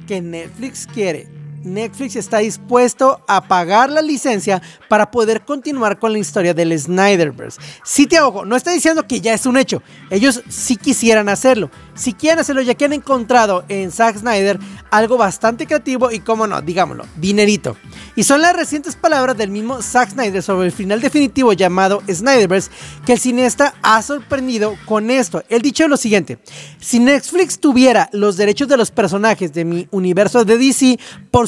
que 0.06 0.20
Netflix 0.20 0.86
quiere 0.86 1.37
Netflix 1.74 2.16
está 2.16 2.40
dispuesto 2.40 3.22
a 3.28 3.48
pagar 3.48 3.92
la 3.92 4.02
licencia 4.02 4.62
para 4.90 5.12
poder 5.12 5.46
continuar 5.46 6.00
con 6.00 6.14
la 6.14 6.20
historia 6.20 6.54
del 6.54 6.78
Snyderverse. 6.78 7.60
Si 7.84 8.08
te 8.08 8.18
ahogo, 8.18 8.46
no 8.46 8.56
está 8.56 8.72
diciendo 8.72 9.06
que 9.08 9.22
ya 9.22 9.34
es 9.34 9.46
un 9.46 9.58
hecho. 9.58 9.82
Ellos 10.10 10.44
sí 10.50 10.78
quisieran 10.78 11.30
hacerlo. 11.30 11.70
Si 11.96 12.14
quieren 12.14 12.40
hacerlo, 12.40 12.62
ya 12.62 12.76
que 12.76 12.86
han 12.86 12.94
encontrado 12.94 13.66
en 13.70 13.92
Zack 13.92 14.18
Snyder 14.18 14.60
algo 14.92 15.18
bastante 15.18 15.66
creativo 15.66 16.12
y, 16.12 16.20
como 16.20 16.48
no, 16.48 16.62
digámoslo, 16.62 17.06
dinerito. 17.16 17.76
Y 18.16 18.24
son 18.24 18.42
las 18.42 18.56
recientes 18.56 18.96
palabras 18.96 19.38
del 19.38 19.52
mismo 19.52 19.82
Zack 19.82 20.12
Snyder 20.12 20.42
sobre 20.44 20.68
el 20.68 20.72
final 20.72 21.02
definitivo 21.02 21.54
llamado 21.54 22.02
Snyderverse 22.08 22.72
que 23.06 23.14
el 23.14 23.20
cineasta 23.20 23.74
ha 23.82 24.02
sorprendido 24.02 24.76
con 24.86 25.10
esto. 25.10 25.44
Él 25.50 25.62
dicho 25.62 25.88
lo 25.88 25.98
siguiente: 25.98 26.40
Si 26.80 27.00
Netflix 27.00 27.60
tuviera 27.60 28.10
los 28.14 28.38
derechos 28.38 28.68
de 28.68 28.78
los 28.78 28.92
personajes 28.92 29.54
de 29.54 29.66
mi 29.66 29.88
universo 29.92 30.46
de 30.46 30.58
DC, 30.58 31.00
por 31.32 31.48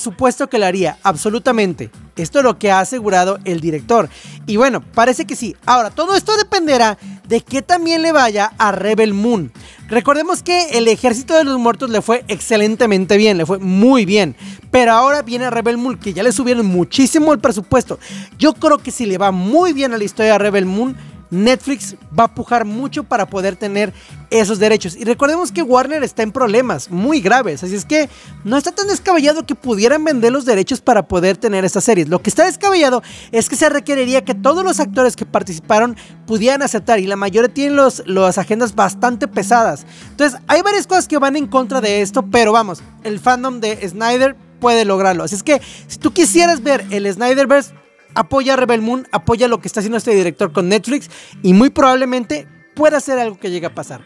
que 0.50 0.60
lo 0.60 0.65
haría, 0.65 0.98
absolutamente. 1.04 1.89
Esto 2.15 2.39
es 2.39 2.45
lo 2.45 2.58
que 2.58 2.72
ha 2.72 2.80
asegurado 2.80 3.39
el 3.45 3.60
director. 3.62 4.10
Y 4.45 4.58
bueno, 4.58 4.82
parece 4.82 5.26
que 5.26 5.36
sí. 5.36 5.56
Ahora, 5.65 5.89
todo 5.89 6.15
esto 6.15 6.36
dependerá 6.38 6.98
de 7.28 7.41
que 7.41 7.62
también 7.62 8.02
le 8.02 8.12
vaya 8.12 8.52
a 8.58 8.72
Rebel 8.72 9.13
Moon. 9.13 9.52
Recordemos 9.88 10.43
que 10.43 10.78
el 10.78 10.88
ejército 10.88 11.36
de 11.36 11.43
los 11.43 11.58
muertos 11.58 11.89
le 11.89 12.02
fue 12.02 12.24
excelentemente 12.28 13.17
bien, 13.17 13.38
le 13.38 13.45
fue 13.45 13.60
muy 13.60 14.06
bien. 14.06 14.36
Pero 14.72 14.91
ahora 14.93 15.22
viene 15.22 15.50
Rebel 15.50 15.78
Moon, 15.78 15.98
que 15.98 16.13
ya 16.13 16.24
le 16.24 16.32
subieron 16.32 16.65
muchísimo 16.65 17.34
el 17.34 17.39
presupuesto. 17.39 18.00
Yo 18.38 18.54
creo 18.54 18.78
que 18.78 18.91
si 18.91 19.06
le 19.06 19.17
va 19.17 19.32
muy 19.32 19.74
bien 19.74 19.93
a 19.93 19.98
la 19.98 20.04
historia 20.04 20.34
de 20.34 20.39
Rebel 20.39 20.65
Moon, 20.65 20.95
Netflix 21.32 21.96
va 22.18 22.26
a 22.26 22.34
pujar 22.34 22.65
mucho 22.65 23.04
para 23.04 23.28
poder 23.28 23.56
tener 23.56 23.94
esos 24.30 24.60
derechos. 24.60 24.96
Y 24.96 25.04
recordemos 25.04 25.52
que 25.52 25.62
Warner 25.62 26.04
está 26.04 26.24
en 26.24 26.32
problemas 26.32 26.89
muy 26.89 27.22
graves, 27.22 27.63
así 27.63 27.76
es 27.76 27.86
que 27.86 28.10
no 28.44 28.58
está 28.58 28.72
tan 28.72 28.88
descabellado 28.88 29.46
que 29.46 29.56
pudieran 29.56 30.04
vender 30.04 30.32
los 30.32 30.46
derechos 30.46 30.82
para 30.82 31.08
poder 31.08 31.38
tener 31.38 31.65
estas 31.65 31.84
series. 31.84 32.10
Lo 32.10 32.22
que 32.22 32.30
está 32.30 32.46
descabellado 32.46 33.02
es 33.32 33.50
que 33.50 33.56
se 33.56 33.70
requeriría 33.70 34.24
que 34.24 34.36
todos 34.36 34.63
los 34.63 34.80
actores 34.80 35.15
que 35.15 35.26
participaron 35.26 35.96
pudieran 36.26 36.62
aceptar 36.62 37.00
y 37.00 37.08
la 37.08 37.15
mayoría 37.15 37.54
tienen 37.54 37.80
las 38.06 38.38
agendas 38.38 38.76
bastante 38.76 39.28
pesadas. 39.28 39.86
Entonces 40.12 40.39
hay 40.48 40.62
varias 40.62 40.88
cosas 40.88 41.08
que 41.08 41.18
van 41.18 41.36
en 41.36 41.48
contra 41.48 41.82
de 41.82 42.02
esto, 42.02 42.26
pero 42.30 42.52
vamos, 42.52 42.82
el 43.04 43.20
fandom 43.20 43.60
de 43.60 43.88
Snyder 43.88 44.36
puede 44.60 44.86
lograrlo. 44.86 45.24
Así 45.24 45.36
es 45.36 45.44
que 45.44 45.62
si 45.88 45.98
tú 45.98 46.12
quisieras 46.13 46.62
ver 46.62 46.86
el 46.92 47.12
Snyderverse, 47.12 47.74
apoya 48.15 48.54
a 48.54 48.56
Rebel 48.56 48.82
Moon, 48.82 49.08
apoya 49.12 49.48
lo 49.48 49.60
que 49.60 49.67
está 49.67 49.80
haciendo 49.80 49.98
este 49.98 50.13
director 50.13 50.52
con 50.52 50.69
Netflix 50.69 51.10
y 51.43 51.54
muy 51.54 51.69
probablemente 51.69 52.48
pueda 52.76 53.00
ser 53.00 53.19
algo 53.19 53.39
que 53.39 53.52
llegue 53.52 53.67
a 53.67 53.76
pasar. 53.76 54.02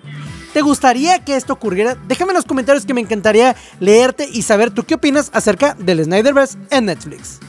¿Te 0.53 0.61
gustaría 0.61 1.23
que 1.25 1.35
esto 1.35 1.53
ocurriera? 1.53 1.95
Déjame 2.07 2.31
en 2.31 2.35
los 2.35 2.45
comentarios 2.45 2.85
que 2.85 2.93
me 2.93 3.01
encantaría 3.01 3.55
leerte 3.79 4.27
y 4.31 4.43
saber 4.43 4.71
tú 4.71 4.83
qué 4.83 4.95
opinas 4.95 5.31
acerca 5.33 5.73
del 5.73 6.03
Snyderverse 6.03 6.57
en 6.69 6.85
Netflix. 6.85 7.39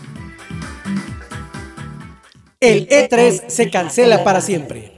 El 2.60 2.88
E3 2.88 3.48
se 3.48 3.70
cancela 3.70 4.24
para 4.24 4.40
siempre. 4.40 4.93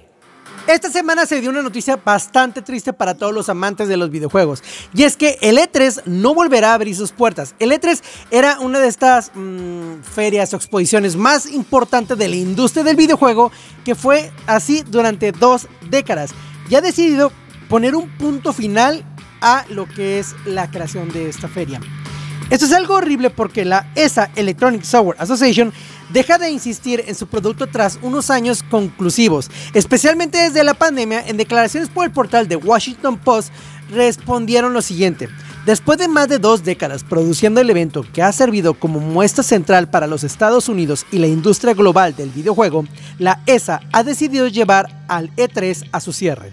Esta 0.67 0.91
semana 0.91 1.27
se 1.27 1.41
dio 1.41 1.51
una 1.51 1.63
noticia 1.63 1.97
bastante 1.97 2.61
triste 2.61 2.93
para 2.93 3.15
todos 3.15 3.33
los 3.33 3.49
amantes 3.49 3.87
de 3.87 3.97
los 3.97 4.11
videojuegos. 4.11 4.65
Y 4.93 5.05
es 5.05 5.17
que 5.17 5.39
el 5.41 5.59
E3 5.59 6.03
no 6.07 6.35
volverá 6.35 6.73
a 6.73 6.75
abrir 6.75 6.97
sus 6.97 7.13
puertas. 7.13 7.55
El 7.61 7.71
E3 7.71 8.03
era 8.33 8.59
una 8.59 8.81
de 8.81 8.89
estas 8.89 9.31
mmm, 9.33 10.03
ferias 10.03 10.53
o 10.53 10.57
exposiciones 10.57 11.15
más 11.15 11.47
importantes 11.47 12.19
de 12.19 12.27
la 12.27 12.35
industria 12.35 12.83
del 12.83 12.97
videojuego 12.97 13.53
que 13.85 13.95
fue 13.95 14.33
así 14.49 14.83
durante 14.83 15.31
dos 15.31 15.69
décadas. 15.89 16.33
Y 16.69 16.75
ha 16.75 16.81
decidido 16.81 17.31
poner 17.69 17.95
un 17.95 18.09
punto 18.19 18.53
final 18.53 19.05
a 19.41 19.65
lo 19.69 19.87
que 19.87 20.19
es 20.19 20.35
la 20.47 20.69
creación 20.69 21.13
de 21.13 21.29
esta 21.29 21.47
feria. 21.47 21.81
Esto 22.51 22.67
es 22.67 22.73
algo 22.73 22.95
horrible 22.95 23.31
porque 23.31 23.65
la 23.65 23.91
ESA 23.95 24.31
Electronic 24.35 24.83
Software 24.83 25.17
Association 25.21 25.73
deja 26.11 26.39
de 26.39 26.51
insistir 26.51 27.05
en 27.07 27.15
su 27.15 27.27
producto 27.27 27.67
tras 27.67 27.99
unos 28.03 28.31
años 28.31 28.63
conclusivos, 28.63 29.51
especialmente 29.75 30.39
desde 30.39 30.65
la 30.65 30.75
pandemia. 30.75 31.27
En 31.27 31.37
declaraciones 31.37 31.89
por 31.89 32.05
el 32.05 32.13
portal 32.13 32.49
de 32.49 32.57
Washington 32.57 33.19
Post 33.19 33.53
respondieron 33.91 34.73
lo 34.73 34.83
siguiente. 34.83 35.29
Después 35.65 35.99
de 35.99 36.07
más 36.07 36.29
de 36.29 36.39
dos 36.39 36.63
décadas 36.63 37.03
produciendo 37.03 37.61
el 37.61 37.69
evento 37.69 38.05
que 38.13 38.23
ha 38.23 38.31
servido 38.31 38.75
como 38.75 39.01
muestra 39.01 39.43
central 39.43 39.91
para 39.91 40.07
los 40.07 40.23
Estados 40.23 40.69
Unidos 40.69 41.05
y 41.11 41.19
la 41.19 41.27
industria 41.27 41.75
global 41.75 42.15
del 42.15 42.31
videojuego, 42.31 42.85
la 43.19 43.43
ESA 43.47 43.81
ha 43.93 44.05
decidido 44.05 44.47
llevar 44.47 45.05
al 45.09 45.35
E3 45.35 45.89
a 45.91 46.01
su 46.01 46.13
cierre. 46.13 46.53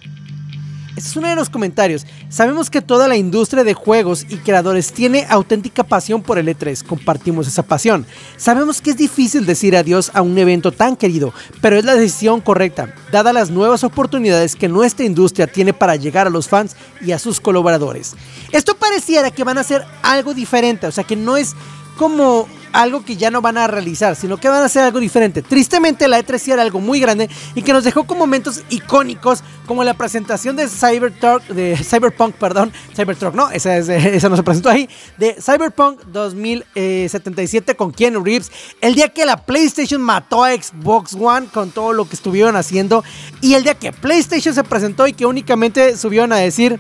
Este 0.95 1.09
es 1.09 1.15
uno 1.15 1.27
de 1.27 1.35
los 1.35 1.49
comentarios. 1.49 2.05
Sabemos 2.29 2.69
que 2.69 2.81
toda 2.81 3.07
la 3.07 3.15
industria 3.15 3.63
de 3.63 3.73
juegos 3.73 4.27
y 4.29 4.37
creadores 4.37 4.93
tiene 4.93 5.25
auténtica 5.27 5.83
pasión 5.83 6.21
por 6.21 6.37
el 6.37 6.47
E3. 6.47 6.83
Compartimos 6.83 7.47
esa 7.47 7.63
pasión. 7.63 8.05
Sabemos 8.37 8.79
que 8.79 8.91
es 8.91 8.97
difícil 8.97 9.47
decir 9.47 9.75
adiós 9.75 10.11
a 10.13 10.21
un 10.21 10.37
evento 10.37 10.71
tan 10.71 10.95
querido, 10.95 11.33
pero 11.61 11.77
es 11.77 11.85
la 11.85 11.95
decisión 11.95 12.41
correcta, 12.41 12.93
dada 13.11 13.33
las 13.33 13.49
nuevas 13.49 13.83
oportunidades 13.83 14.55
que 14.55 14.69
nuestra 14.69 15.05
industria 15.05 15.47
tiene 15.47 15.73
para 15.73 15.95
llegar 15.95 16.27
a 16.27 16.29
los 16.29 16.47
fans 16.47 16.75
y 17.01 17.11
a 17.11 17.19
sus 17.19 17.39
colaboradores. 17.39 18.15
Esto 18.51 18.75
pareciera 18.75 19.31
que 19.31 19.43
van 19.43 19.57
a 19.57 19.63
ser 19.63 19.83
algo 20.03 20.35
diferente, 20.35 20.85
o 20.85 20.91
sea 20.91 21.03
que 21.03 21.15
no 21.15 21.37
es 21.37 21.55
como 21.97 22.47
algo 22.73 23.05
que 23.05 23.15
ya 23.15 23.31
no 23.31 23.41
van 23.41 23.57
a 23.57 23.67
realizar, 23.67 24.15
sino 24.15 24.37
que 24.37 24.49
van 24.49 24.63
a 24.63 24.65
hacer 24.65 24.83
algo 24.83 24.99
diferente. 24.99 25.41
Tristemente 25.41 26.07
la 26.07 26.19
E3 26.19 26.53
era 26.53 26.61
algo 26.63 26.81
muy 26.81 26.99
grande 26.99 27.29
y 27.55 27.61
que 27.61 27.71
nos 27.71 27.83
dejó 27.83 28.05
con 28.05 28.17
momentos 28.17 28.63
icónicos 28.69 29.43
como 29.65 29.83
la 29.83 29.93
presentación 29.93 30.55
de 30.55 30.67
Cybertruck, 30.67 31.43
Cyberpunk, 31.83 32.35
perdón, 32.35 32.73
Cybertruck, 32.95 33.35
no, 33.35 33.49
esa, 33.51 33.77
esa 33.77 34.27
no 34.27 34.35
se 34.35 34.43
presentó 34.43 34.69
ahí, 34.69 34.89
de 35.17 35.37
Cyberpunk 35.39 36.01
2077 36.07 37.75
con 37.75 37.91
Keanu 37.91 38.23
Reeves, 38.23 38.51
el 38.81 38.95
día 38.95 39.09
que 39.09 39.25
la 39.25 39.37
PlayStation 39.45 40.01
mató 40.01 40.43
a 40.43 40.51
Xbox 40.51 41.13
One 41.13 41.47
con 41.53 41.71
todo 41.71 41.93
lo 41.93 42.09
que 42.09 42.15
estuvieron 42.15 42.55
haciendo 42.55 43.03
y 43.39 43.53
el 43.53 43.63
día 43.63 43.75
que 43.75 43.93
PlayStation 43.93 44.53
se 44.53 44.63
presentó 44.63 45.07
y 45.07 45.13
que 45.13 45.25
únicamente 45.25 45.95
subieron 45.95 46.33
a 46.33 46.37
decir 46.37 46.79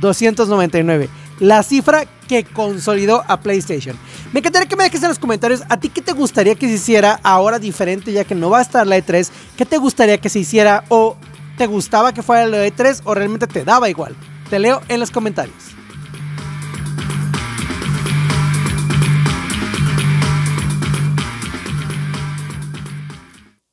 299. 0.00 1.25
La 1.40 1.62
cifra 1.62 2.06
que 2.28 2.44
consolidó 2.44 3.24
a 3.28 3.40
PlayStation. 3.40 3.96
Me 4.32 4.40
encantaría 4.40 4.68
que 4.68 4.76
me 4.76 4.84
dejes 4.84 5.02
en 5.02 5.08
los 5.08 5.18
comentarios 5.18 5.62
a 5.68 5.78
ti 5.78 5.88
qué 5.88 6.02
te 6.02 6.12
gustaría 6.12 6.54
que 6.54 6.66
se 6.66 6.74
hiciera 6.74 7.20
ahora 7.22 7.58
diferente 7.58 8.12
ya 8.12 8.24
que 8.24 8.34
no 8.34 8.50
va 8.50 8.58
a 8.58 8.62
estar 8.62 8.86
la 8.86 8.98
E3, 8.98 9.28
qué 9.56 9.66
te 9.66 9.78
gustaría 9.78 10.18
que 10.18 10.28
se 10.28 10.40
hiciera 10.40 10.84
o 10.88 11.16
te 11.56 11.66
gustaba 11.66 12.12
que 12.12 12.22
fuera 12.22 12.46
la 12.46 12.66
E3 12.66 13.02
o 13.04 13.14
realmente 13.14 13.46
te 13.46 13.64
daba 13.64 13.88
igual. 13.88 14.16
Te 14.50 14.58
leo 14.58 14.80
en 14.88 15.00
los 15.00 15.10
comentarios. 15.10 15.54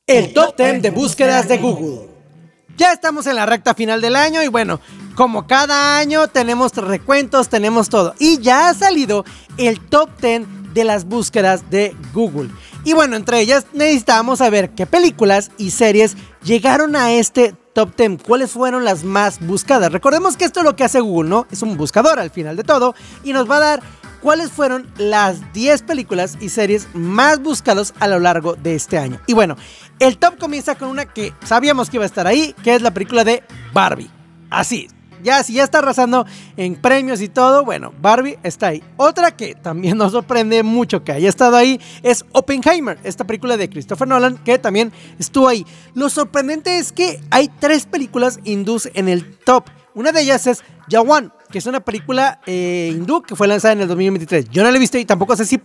El 0.06 0.34
top 0.34 0.56
10 0.56 0.82
de 0.82 0.90
búsquedas 0.90 1.48
de 1.48 1.58
Google. 1.58 2.08
Ya 2.76 2.92
estamos 2.92 3.26
en 3.26 3.36
la 3.36 3.46
recta 3.46 3.74
final 3.74 4.00
del 4.00 4.16
año 4.16 4.42
y 4.42 4.48
bueno, 4.48 4.80
como 5.14 5.46
cada 5.46 5.98
año 5.98 6.28
tenemos 6.28 6.74
recuentos, 6.74 7.48
tenemos 7.48 7.88
todo. 7.88 8.14
Y 8.18 8.38
ya 8.40 8.68
ha 8.68 8.74
salido 8.74 9.24
el 9.56 9.80
top 9.80 10.10
10 10.20 10.42
de 10.74 10.84
las 10.84 11.04
búsquedas 11.04 11.70
de 11.70 11.96
Google. 12.12 12.50
Y 12.84 12.92
bueno, 12.92 13.16
entre 13.16 13.40
ellas 13.40 13.66
necesitamos 13.72 14.40
saber 14.40 14.70
qué 14.70 14.86
películas 14.86 15.50
y 15.56 15.70
series 15.70 16.16
llegaron 16.42 16.96
a 16.96 17.12
este 17.12 17.54
top 17.72 17.96
10, 17.96 18.22
cuáles 18.22 18.50
fueron 18.50 18.84
las 18.84 19.04
más 19.04 19.40
buscadas. 19.40 19.90
Recordemos 19.92 20.36
que 20.36 20.44
esto 20.44 20.60
es 20.60 20.64
lo 20.64 20.76
que 20.76 20.84
hace 20.84 21.00
Google, 21.00 21.30
¿no? 21.30 21.46
Es 21.50 21.62
un 21.62 21.76
buscador 21.76 22.18
al 22.18 22.30
final 22.30 22.56
de 22.56 22.64
todo 22.64 22.94
y 23.22 23.32
nos 23.32 23.50
va 23.50 23.56
a 23.56 23.60
dar 23.60 23.82
cuáles 24.20 24.50
fueron 24.50 24.90
las 24.96 25.52
10 25.52 25.82
películas 25.82 26.36
y 26.40 26.48
series 26.48 26.88
más 26.94 27.40
buscados 27.40 27.94
a 28.00 28.08
lo 28.08 28.18
largo 28.18 28.54
de 28.54 28.74
este 28.74 28.98
año. 28.98 29.20
Y 29.26 29.34
bueno, 29.34 29.56
el 29.98 30.18
top 30.18 30.38
comienza 30.38 30.76
con 30.76 30.88
una 30.88 31.04
que 31.04 31.32
sabíamos 31.44 31.88
que 31.88 31.98
iba 31.98 32.04
a 32.04 32.06
estar 32.06 32.26
ahí, 32.26 32.54
que 32.64 32.74
es 32.74 32.82
la 32.82 32.92
película 32.92 33.24
de 33.24 33.42
Barbie. 33.72 34.10
Así, 34.50 34.88
ya 35.24 35.42
si 35.42 35.54
ya 35.54 35.64
está 35.64 35.78
arrasando 35.78 36.26
en 36.56 36.76
premios 36.76 37.20
y 37.20 37.28
todo, 37.28 37.64
bueno, 37.64 37.92
Barbie 38.00 38.38
está 38.42 38.68
ahí. 38.68 38.82
Otra 38.96 39.32
que 39.32 39.54
también 39.54 39.98
nos 39.98 40.12
sorprende 40.12 40.62
mucho 40.62 41.02
que 41.02 41.12
haya 41.12 41.28
estado 41.28 41.56
ahí 41.56 41.80
es 42.02 42.24
Oppenheimer, 42.32 42.98
esta 43.02 43.24
película 43.24 43.56
de 43.56 43.68
Christopher 43.68 44.06
Nolan 44.06 44.36
que 44.36 44.58
también 44.58 44.92
estuvo 45.18 45.48
ahí. 45.48 45.66
Lo 45.94 46.08
sorprendente 46.08 46.78
es 46.78 46.92
que 46.92 47.20
hay 47.30 47.50
tres 47.58 47.86
películas 47.86 48.38
hindús 48.44 48.88
en 48.94 49.08
el 49.08 49.36
top. 49.38 49.64
Una 49.94 50.12
de 50.12 50.22
ellas 50.22 50.46
es 50.46 50.62
Jawan, 50.90 51.32
que 51.50 51.58
es 51.58 51.66
una 51.66 51.80
película 51.80 52.40
eh, 52.46 52.92
hindú 52.92 53.22
que 53.22 53.36
fue 53.36 53.46
lanzada 53.46 53.72
en 53.72 53.80
el 53.80 53.88
2023. 53.88 54.50
Yo 54.50 54.64
no 54.64 54.70
la 54.70 54.76
he 54.76 54.80
visto 54.80 54.98
y 54.98 55.04
tampoco 55.04 55.36
sé 55.36 55.46
si, 55.46 55.60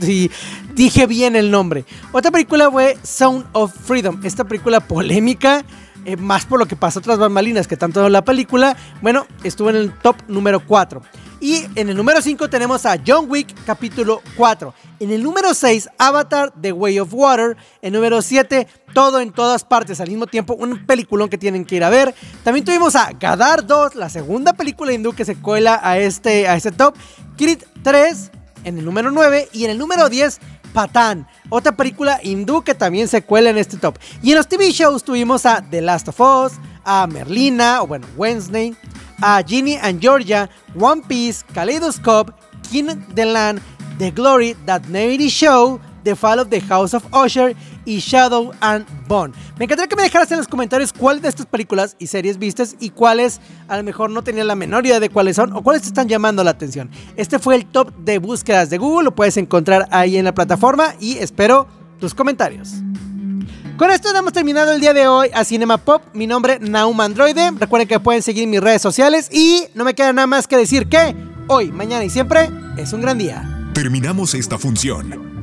si 0.00 0.30
dije 0.74 1.06
bien 1.06 1.36
el 1.36 1.50
nombre. 1.50 1.84
Otra 2.12 2.30
película 2.30 2.70
fue 2.70 2.98
Sound 3.02 3.46
of 3.52 3.72
Freedom, 3.72 4.20
esta 4.24 4.44
película 4.44 4.80
polémica 4.80 5.64
eh, 6.08 6.16
más 6.16 6.46
por 6.46 6.58
lo 6.58 6.64
que 6.64 6.74
pasó 6.74 7.02
tras 7.02 7.18
bambalinas 7.18 7.68
que 7.68 7.76
tanto 7.76 8.06
en 8.06 8.12
la 8.12 8.24
película, 8.24 8.74
bueno, 9.02 9.26
estuvo 9.44 9.68
en 9.68 9.76
el 9.76 9.92
top 9.92 10.16
número 10.26 10.64
4. 10.64 11.02
Y 11.38 11.66
en 11.74 11.90
el 11.90 11.96
número 11.98 12.22
5 12.22 12.48
tenemos 12.48 12.86
a 12.86 12.96
John 13.06 13.26
Wick 13.28 13.54
capítulo 13.66 14.22
4. 14.38 14.72
En 15.00 15.12
el 15.12 15.22
número 15.22 15.52
6, 15.52 15.90
Avatar 15.98 16.50
The 16.58 16.72
Way 16.72 16.98
of 17.00 17.12
Water. 17.12 17.58
En 17.82 17.92
número 17.92 18.22
7, 18.22 18.66
Todo 18.94 19.20
en 19.20 19.32
todas 19.32 19.64
partes 19.64 20.00
al 20.00 20.08
mismo 20.08 20.26
tiempo. 20.26 20.54
Un 20.54 20.86
peliculón 20.86 21.28
que 21.28 21.36
tienen 21.36 21.66
que 21.66 21.76
ir 21.76 21.84
a 21.84 21.90
ver. 21.90 22.14
También 22.42 22.64
tuvimos 22.64 22.96
a 22.96 23.12
Gadar 23.12 23.66
2, 23.66 23.94
la 23.94 24.08
segunda 24.08 24.54
película 24.54 24.94
hindú 24.94 25.12
que 25.12 25.26
se 25.26 25.36
cuela 25.36 25.78
a 25.82 25.98
este, 25.98 26.48
a 26.48 26.56
este 26.56 26.72
top. 26.72 26.96
Creed 27.36 27.64
3 27.82 28.30
en 28.64 28.78
el 28.78 28.84
número 28.86 29.10
9. 29.10 29.50
Y 29.52 29.64
en 29.64 29.72
el 29.72 29.78
número 29.78 30.08
10, 30.08 30.40
Patán, 30.78 31.26
otra 31.50 31.72
película 31.72 32.20
hindú 32.22 32.62
que 32.62 32.72
también 32.72 33.08
se 33.08 33.20
cuela 33.20 33.50
en 33.50 33.58
este 33.58 33.78
top. 33.78 33.98
Y 34.22 34.30
en 34.30 34.36
los 34.36 34.46
TV 34.46 34.70
shows 34.70 35.02
tuvimos 35.02 35.44
a 35.44 35.60
The 35.60 35.80
Last 35.80 36.06
of 36.06 36.20
Us, 36.20 36.52
a 36.84 37.08
Merlina, 37.08 37.82
o 37.82 37.88
bueno, 37.88 38.06
Wednesday, 38.16 38.76
a 39.20 39.42
Ginny 39.44 39.74
and 39.74 40.00
Georgia, 40.00 40.48
One 40.78 41.02
Piece, 41.02 41.44
Kaleidoscope, 41.52 42.32
King 42.70 42.90
the 43.12 43.26
Land, 43.26 43.60
The 43.98 44.12
Glory, 44.12 44.54
That 44.66 44.82
90 44.88 45.28
Show, 45.28 45.80
The 46.04 46.14
Fall 46.14 46.38
of 46.38 46.48
the 46.48 46.60
House 46.60 46.94
of 46.94 47.04
Usher 47.12 47.56
y 47.88 48.00
Shadow 48.00 48.52
and 48.60 48.86
Bone. 49.08 49.32
Me 49.58 49.64
encantaría 49.64 49.88
que 49.88 49.96
me 49.96 50.02
dejaras 50.02 50.30
en 50.30 50.36
los 50.36 50.46
comentarios 50.46 50.92
cuáles 50.92 51.22
de 51.22 51.30
estas 51.30 51.46
películas 51.46 51.96
y 51.98 52.06
series 52.06 52.38
vistes 52.38 52.76
y 52.78 52.90
cuáles 52.90 53.40
a 53.66 53.78
lo 53.78 53.82
mejor 53.82 54.10
no 54.10 54.22
tenía 54.22 54.44
la 54.44 54.54
menor 54.54 54.84
idea 54.84 55.00
de 55.00 55.08
cuáles 55.08 55.36
son 55.36 55.54
o 55.54 55.62
cuáles 55.62 55.82
te 55.82 55.88
están 55.88 56.06
llamando 56.06 56.44
la 56.44 56.50
atención. 56.50 56.90
Este 57.16 57.38
fue 57.38 57.56
el 57.56 57.64
top 57.64 57.96
de 57.96 58.18
búsquedas 58.18 58.68
de 58.68 58.76
Google, 58.76 59.04
lo 59.04 59.14
puedes 59.14 59.38
encontrar 59.38 59.88
ahí 59.90 60.18
en 60.18 60.26
la 60.26 60.34
plataforma 60.34 60.94
y 61.00 61.16
espero 61.16 61.66
tus 61.98 62.14
comentarios. 62.14 62.74
Con 63.78 63.90
esto 63.90 64.14
hemos 64.14 64.34
terminado 64.34 64.72
el 64.72 64.80
día 64.80 64.92
de 64.92 65.08
hoy 65.08 65.30
a 65.32 65.44
Cinema 65.44 65.78
Pop. 65.78 66.02
Mi 66.12 66.26
nombre 66.26 66.58
Naum 66.60 67.00
Androide. 67.00 67.52
Recuerden 67.52 67.88
que 67.88 68.00
pueden 68.00 68.22
seguir 68.22 68.46
mis 68.48 68.60
redes 68.60 68.82
sociales 68.82 69.30
y 69.32 69.64
no 69.74 69.84
me 69.84 69.94
queda 69.94 70.12
nada 70.12 70.26
más 70.26 70.46
que 70.46 70.58
decir 70.58 70.88
que 70.88 71.16
hoy, 71.46 71.72
mañana 71.72 72.04
y 72.04 72.10
siempre 72.10 72.50
es 72.76 72.92
un 72.92 73.00
gran 73.00 73.16
día. 73.16 73.70
Terminamos 73.72 74.34
esta 74.34 74.58
función. 74.58 75.27